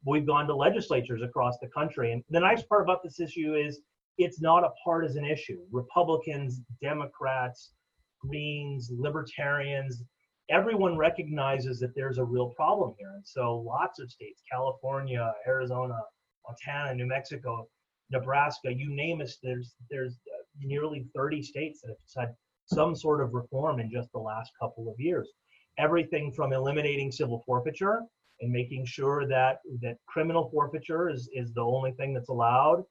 We've 0.05 0.25
gone 0.25 0.47
to 0.47 0.55
legislatures 0.55 1.21
across 1.21 1.57
the 1.59 1.67
country, 1.67 2.11
and 2.11 2.23
the 2.29 2.39
nice 2.39 2.63
part 2.63 2.81
about 2.81 3.03
this 3.03 3.19
issue 3.19 3.55
is 3.55 3.81
it's 4.17 4.41
not 4.41 4.63
a 4.63 4.71
partisan 4.83 5.25
issue. 5.25 5.59
Republicans, 5.71 6.61
Democrats, 6.81 7.71
Greens, 8.19 8.91
Libertarians, 8.91 10.03
everyone 10.49 10.97
recognizes 10.97 11.79
that 11.79 11.93
there's 11.95 12.17
a 12.17 12.23
real 12.23 12.49
problem 12.49 12.93
here. 12.97 13.11
And 13.15 13.25
so 13.25 13.57
lots 13.57 13.99
of 13.99 14.11
states, 14.11 14.41
California, 14.51 15.33
Arizona, 15.47 15.99
Montana, 16.47 16.95
New 16.95 17.05
Mexico, 17.05 17.67
Nebraska, 18.09 18.73
you 18.73 18.89
name 18.89 19.21
it, 19.21 19.31
there's 19.43 19.75
there's 19.89 20.17
nearly 20.61 21.05
30 21.15 21.41
states 21.41 21.81
that 21.81 21.89
have 21.89 22.27
had 22.27 22.35
some 22.65 22.95
sort 22.95 23.21
of 23.21 23.33
reform 23.33 23.79
in 23.79 23.91
just 23.91 24.11
the 24.11 24.19
last 24.19 24.51
couple 24.59 24.89
of 24.89 24.95
years. 24.99 25.29
Everything 25.77 26.31
from 26.31 26.53
eliminating 26.53 27.11
civil 27.11 27.43
forfeiture 27.45 28.01
and 28.41 28.51
making 28.51 28.85
sure 28.85 29.27
that 29.27 29.59
that 29.81 29.97
criminal 30.07 30.49
forfeiture 30.51 31.09
is, 31.09 31.29
is 31.33 31.53
the 31.53 31.61
only 31.61 31.91
thing 31.91 32.13
that's 32.13 32.29
allowed 32.29 32.83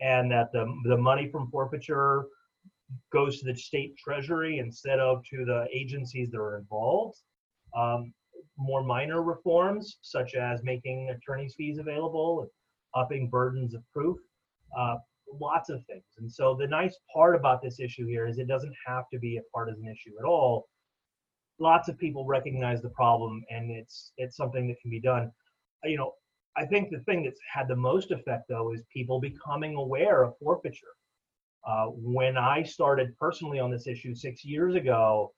and 0.00 0.30
that 0.30 0.50
the, 0.52 0.66
the 0.84 0.96
money 0.96 1.28
from 1.30 1.50
forfeiture 1.50 2.26
goes 3.12 3.40
to 3.40 3.46
the 3.46 3.56
state 3.56 3.96
treasury 3.96 4.58
instead 4.58 4.98
of 4.98 5.22
to 5.30 5.44
the 5.44 5.66
agencies 5.72 6.30
that 6.30 6.38
are 6.38 6.58
involved. 6.58 7.18
Um, 7.76 8.12
more 8.58 8.82
minor 8.82 9.22
reforms, 9.22 9.98
such 10.02 10.34
as 10.34 10.62
making 10.62 11.10
attorney's 11.10 11.54
fees 11.54 11.78
available, 11.78 12.46
upping 12.94 13.28
burdens 13.30 13.74
of 13.74 13.82
proof, 13.92 14.18
uh, 14.78 14.96
lots 15.40 15.70
of 15.70 15.84
things. 15.86 16.04
And 16.18 16.30
so 16.30 16.54
the 16.58 16.66
nice 16.66 16.96
part 17.14 17.34
about 17.34 17.62
this 17.62 17.80
issue 17.80 18.06
here 18.06 18.26
is 18.26 18.38
it 18.38 18.48
doesn't 18.48 18.74
have 18.86 19.04
to 19.12 19.18
be 19.18 19.36
a 19.36 19.42
partisan 19.54 19.86
issue 19.86 20.12
at 20.18 20.24
all. 20.24 20.68
Lots 21.58 21.88
of 21.88 21.98
people 21.98 22.26
recognize 22.26 22.82
the 22.82 22.90
problem, 22.90 23.42
and 23.50 23.70
it's 23.70 24.12
it's 24.16 24.36
something 24.36 24.66
that 24.68 24.80
can 24.80 24.90
be 24.90 25.00
done. 25.00 25.30
You 25.84 25.96
know, 25.96 26.12
I 26.56 26.66
think 26.66 26.90
the 26.90 27.00
thing 27.00 27.24
that's 27.24 27.40
had 27.52 27.68
the 27.68 27.76
most 27.76 28.10
effect, 28.10 28.44
though, 28.48 28.72
is 28.72 28.82
people 28.92 29.20
becoming 29.20 29.76
aware 29.76 30.22
of 30.22 30.36
forfeiture. 30.38 30.94
Uh, 31.66 31.86
when 31.86 32.36
I 32.36 32.62
started 32.62 33.16
personally 33.18 33.60
on 33.60 33.70
this 33.70 33.86
issue 33.86 34.14
six 34.14 34.44
years 34.44 34.74
ago, 34.74 35.32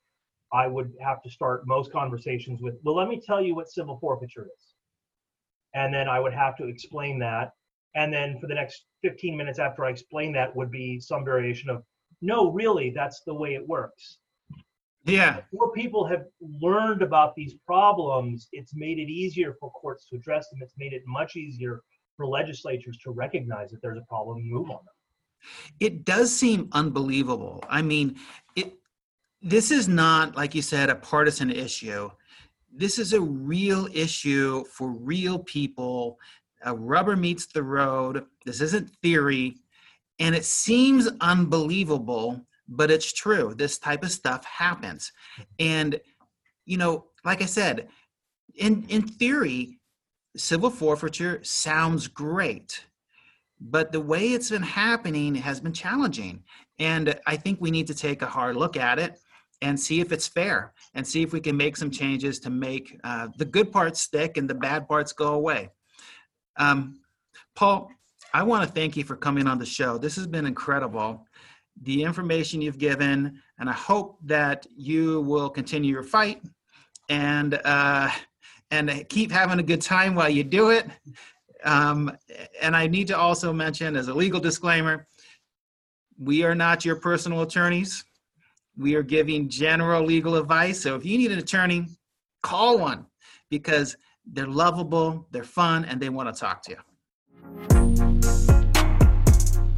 I 0.53 0.67
would 0.67 0.93
have 1.01 1.23
to 1.23 1.31
start 1.31 1.67
most 1.67 1.93
conversations 1.93 2.63
with, 2.63 2.75
well, 2.83 2.95
let 2.95 3.09
me 3.09 3.21
tell 3.21 3.43
you 3.43 3.55
what 3.55 3.71
civil 3.71 3.99
forfeiture 3.99 4.47
is. 4.47 4.75
And 5.75 5.93
then 5.93 6.09
I 6.09 6.21
would 6.21 6.33
have 6.33 6.57
to 6.59 6.69
explain 6.69 7.19
that. 7.19 7.51
And 7.97 8.13
then 8.13 8.39
for 8.41 8.47
the 8.47 8.55
next 8.55 8.87
15 9.03 9.37
minutes 9.37 9.59
after 9.59 9.85
I 9.85 9.91
explain 9.91 10.33
that 10.33 10.55
would 10.55 10.71
be 10.71 11.01
some 11.01 11.25
variation 11.25 11.69
of, 11.69 11.83
no, 12.23 12.51
really, 12.53 12.91
that's 12.91 13.23
the 13.27 13.35
way 13.35 13.55
it 13.55 13.67
works. 13.67 14.19
Yeah. 15.05 15.41
More 15.53 15.73
people 15.73 16.07
have 16.07 16.25
learned 16.41 17.03
about 17.03 17.35
these 17.35 17.55
problems, 17.67 18.49
it's 18.53 18.75
made 18.75 18.99
it 18.99 19.11
easier 19.11 19.55
for 19.61 19.71
courts 19.73 20.07
to 20.09 20.17
address 20.17 20.49
them. 20.49 20.61
It's 20.63 20.75
made 20.79 20.93
it 20.93 21.03
much 21.07 21.37
easier 21.37 21.83
for 22.17 22.27
legislatures 22.27 22.99
to 23.05 23.11
recognize 23.11 23.71
that 23.71 23.83
there's 23.83 23.99
a 23.99 24.07
problem 24.09 24.39
and 24.39 24.51
move 24.51 24.71
on 24.71 24.79
them. 24.85 24.94
It 25.81 26.05
does 26.05 26.35
seem 26.35 26.69
unbelievable. 26.73 27.63
I 27.69 27.83
mean, 27.83 28.17
it 28.57 28.75
this 29.43 29.71
is 29.71 29.89
not 29.89 30.37
like 30.37 30.55
you 30.55 30.63
said 30.63 30.91
a 30.91 30.95
partisan 30.95 31.51
issue. 31.51 32.11
This 32.73 32.99
is 32.99 33.13
a 33.13 33.21
real 33.21 33.89
issue 33.93 34.65
for 34.65 34.91
real 34.91 35.39
people. 35.39 36.19
A 36.65 36.75
rubber 36.75 37.17
meets 37.17 37.47
the 37.47 37.63
road. 37.63 38.25
This 38.45 38.61
isn't 38.61 38.91
theory. 39.03 39.57
And 40.19 40.35
it 40.35 40.45
seems 40.45 41.09
unbelievable 41.21 42.47
but 42.69 42.91
it's 42.91 43.13
true. 43.13 43.55
This 43.57 43.79
type 43.79 44.03
of 44.03 44.11
stuff 44.11 44.45
happens. 44.45 45.13
And, 45.59 46.01
you 46.65 46.77
know, 46.77 47.07
like 47.25 47.43
I 47.43 47.47
said, 47.47 47.89
in, 48.55 48.85
in 48.89 49.03
theory, 49.03 49.81
civil 50.37 50.71
forfeiture 50.71 51.41
sounds 51.43 52.09
great, 52.09 52.85
but 53.65 53.93
the 53.93 54.01
way 54.01 54.29
it's 54.29 54.51
been 54.51 54.63
happening 54.63 55.35
has 55.35 55.59
been 55.59 55.73
challenging. 55.73 56.43
And 56.79 57.19
I 57.27 57.37
think 57.37 57.61
we 57.61 57.71
need 57.71 57.87
to 57.87 57.95
take 57.95 58.21
a 58.21 58.27
hard 58.27 58.57
look 58.57 58.77
at 58.77 58.99
it 58.99 59.19
and 59.63 59.79
see 59.79 60.01
if 60.01 60.13
it's 60.13 60.29
fair 60.29 60.75
and 60.95 61.07
see 61.07 61.23
if 61.23 61.33
we 61.33 61.41
can 61.41 61.57
make 61.57 61.77
some 61.77 61.91
changes 61.91 62.39
to 62.41 62.51
make 62.51 62.99
uh, 63.05 63.29
the 63.39 63.45
good 63.45 63.73
parts 63.73 64.03
stick 64.03 64.37
and 64.37 64.49
the 64.49 64.55
bad 64.55 64.87
parts 64.87 65.13
go 65.13 65.35
away. 65.35 65.71
Um, 66.59 67.01
Paul, 67.55 67.91
I 68.35 68.43
want 68.43 68.69
to 68.69 68.75
thank 68.75 68.97
you 68.97 69.05
for 69.05 69.17
coming 69.17 69.47
on 69.47 69.59
the 69.59 69.67
show. 69.67 69.97
This 69.97 70.17
has 70.17 70.27
been 70.27 70.47
incredible 70.47 71.27
the 71.83 72.03
information 72.03 72.61
you've 72.63 72.79
given, 72.79 73.41
and 73.59 73.69
I 73.69 73.73
hope 73.73 74.19
that 74.25 74.67
you 74.77 75.23
will 75.23 75.51
continue 75.51 75.93
your 75.93 76.05
fight 76.05 76.41
and 77.09 77.61
uh, 77.65 78.11
and 78.71 79.09
keep 79.09 79.31
having 79.33 79.59
a 79.59 79.63
good 79.63 79.83
time 79.83 80.15
while 80.15 80.29
you 80.29 80.45
do 80.45 80.71
it. 80.71 80.87
Um, 81.65 82.17
and 82.61 82.77
I 82.77 82.87
need 82.87 83.07
to 83.09 83.19
also 83.19 83.53
mention, 83.53 83.97
as 83.97 84.09
a 84.09 84.15
legal 84.15 84.41
disclaimer, 84.41 85.07
we 86.19 86.45
are 86.45 86.55
not 86.55 86.85
your 86.85 86.97
personal 86.97 87.43
attorneys. 87.43 88.05
We 88.77 88.95
are 88.95 89.03
giving 89.03 89.49
general 89.49 90.05
legal 90.05 90.37
advice. 90.37 90.81
So 90.81 90.95
if 90.95 91.05
you 91.05 91.17
need 91.19 91.33
an 91.33 91.39
attorney, 91.39 91.87
call 92.43 92.79
one 92.79 93.07
because 93.51 93.97
they're 94.27 94.47
lovable, 94.47 95.27
they're 95.31 95.45
fun, 95.45 95.85
and 95.85 96.01
they 96.01 96.09
want 96.09 96.33
to 96.33 96.39
talk 96.39 96.63
to 96.63 96.73
you. 96.73 96.77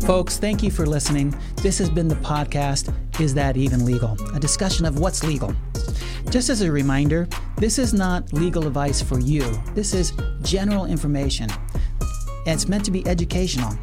Folks, 0.07 0.39
thank 0.39 0.63
you 0.63 0.71
for 0.71 0.87
listening. 0.87 1.37
This 1.57 1.79
has 1.79 1.91
been 1.91 2.07
the 2.07 2.15
podcast, 2.15 2.95
Is 3.21 3.35
That 3.35 3.57
Even 3.57 3.85
Legal? 3.85 4.17
A 4.37 4.39
discussion 4.39 4.87
of 4.87 5.01
what's 5.01 5.25
legal. 5.25 5.53
Just 6.31 6.49
as 6.49 6.61
a 6.61 6.71
reminder, 6.71 7.27
this 7.57 7.77
is 7.77 7.93
not 7.93 8.33
legal 8.33 8.69
advice 8.69 9.03
for 9.03 9.19
you. 9.19 9.43
This 9.75 9.95
is 9.95 10.13
general 10.43 10.85
information, 10.85 11.51
and 12.47 12.55
it's 12.55 12.69
meant 12.69 12.85
to 12.85 12.93
be 12.93 13.05
educational. 13.09 13.77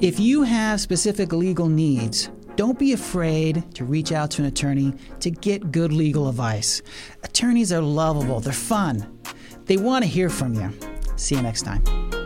If 0.00 0.18
you 0.18 0.42
have 0.42 0.80
specific 0.80 1.32
legal 1.32 1.68
needs, 1.68 2.28
don't 2.56 2.76
be 2.76 2.92
afraid 2.92 3.72
to 3.76 3.84
reach 3.84 4.10
out 4.10 4.32
to 4.32 4.42
an 4.42 4.48
attorney 4.48 4.94
to 5.20 5.30
get 5.30 5.70
good 5.70 5.92
legal 5.92 6.28
advice. 6.28 6.82
Attorneys 7.22 7.72
are 7.72 7.80
lovable, 7.80 8.40
they're 8.40 8.52
fun, 8.52 9.20
they 9.66 9.76
want 9.76 10.02
to 10.02 10.10
hear 10.10 10.28
from 10.28 10.54
you. 10.54 10.72
See 11.14 11.36
you 11.36 11.42
next 11.42 11.62
time. 11.62 12.19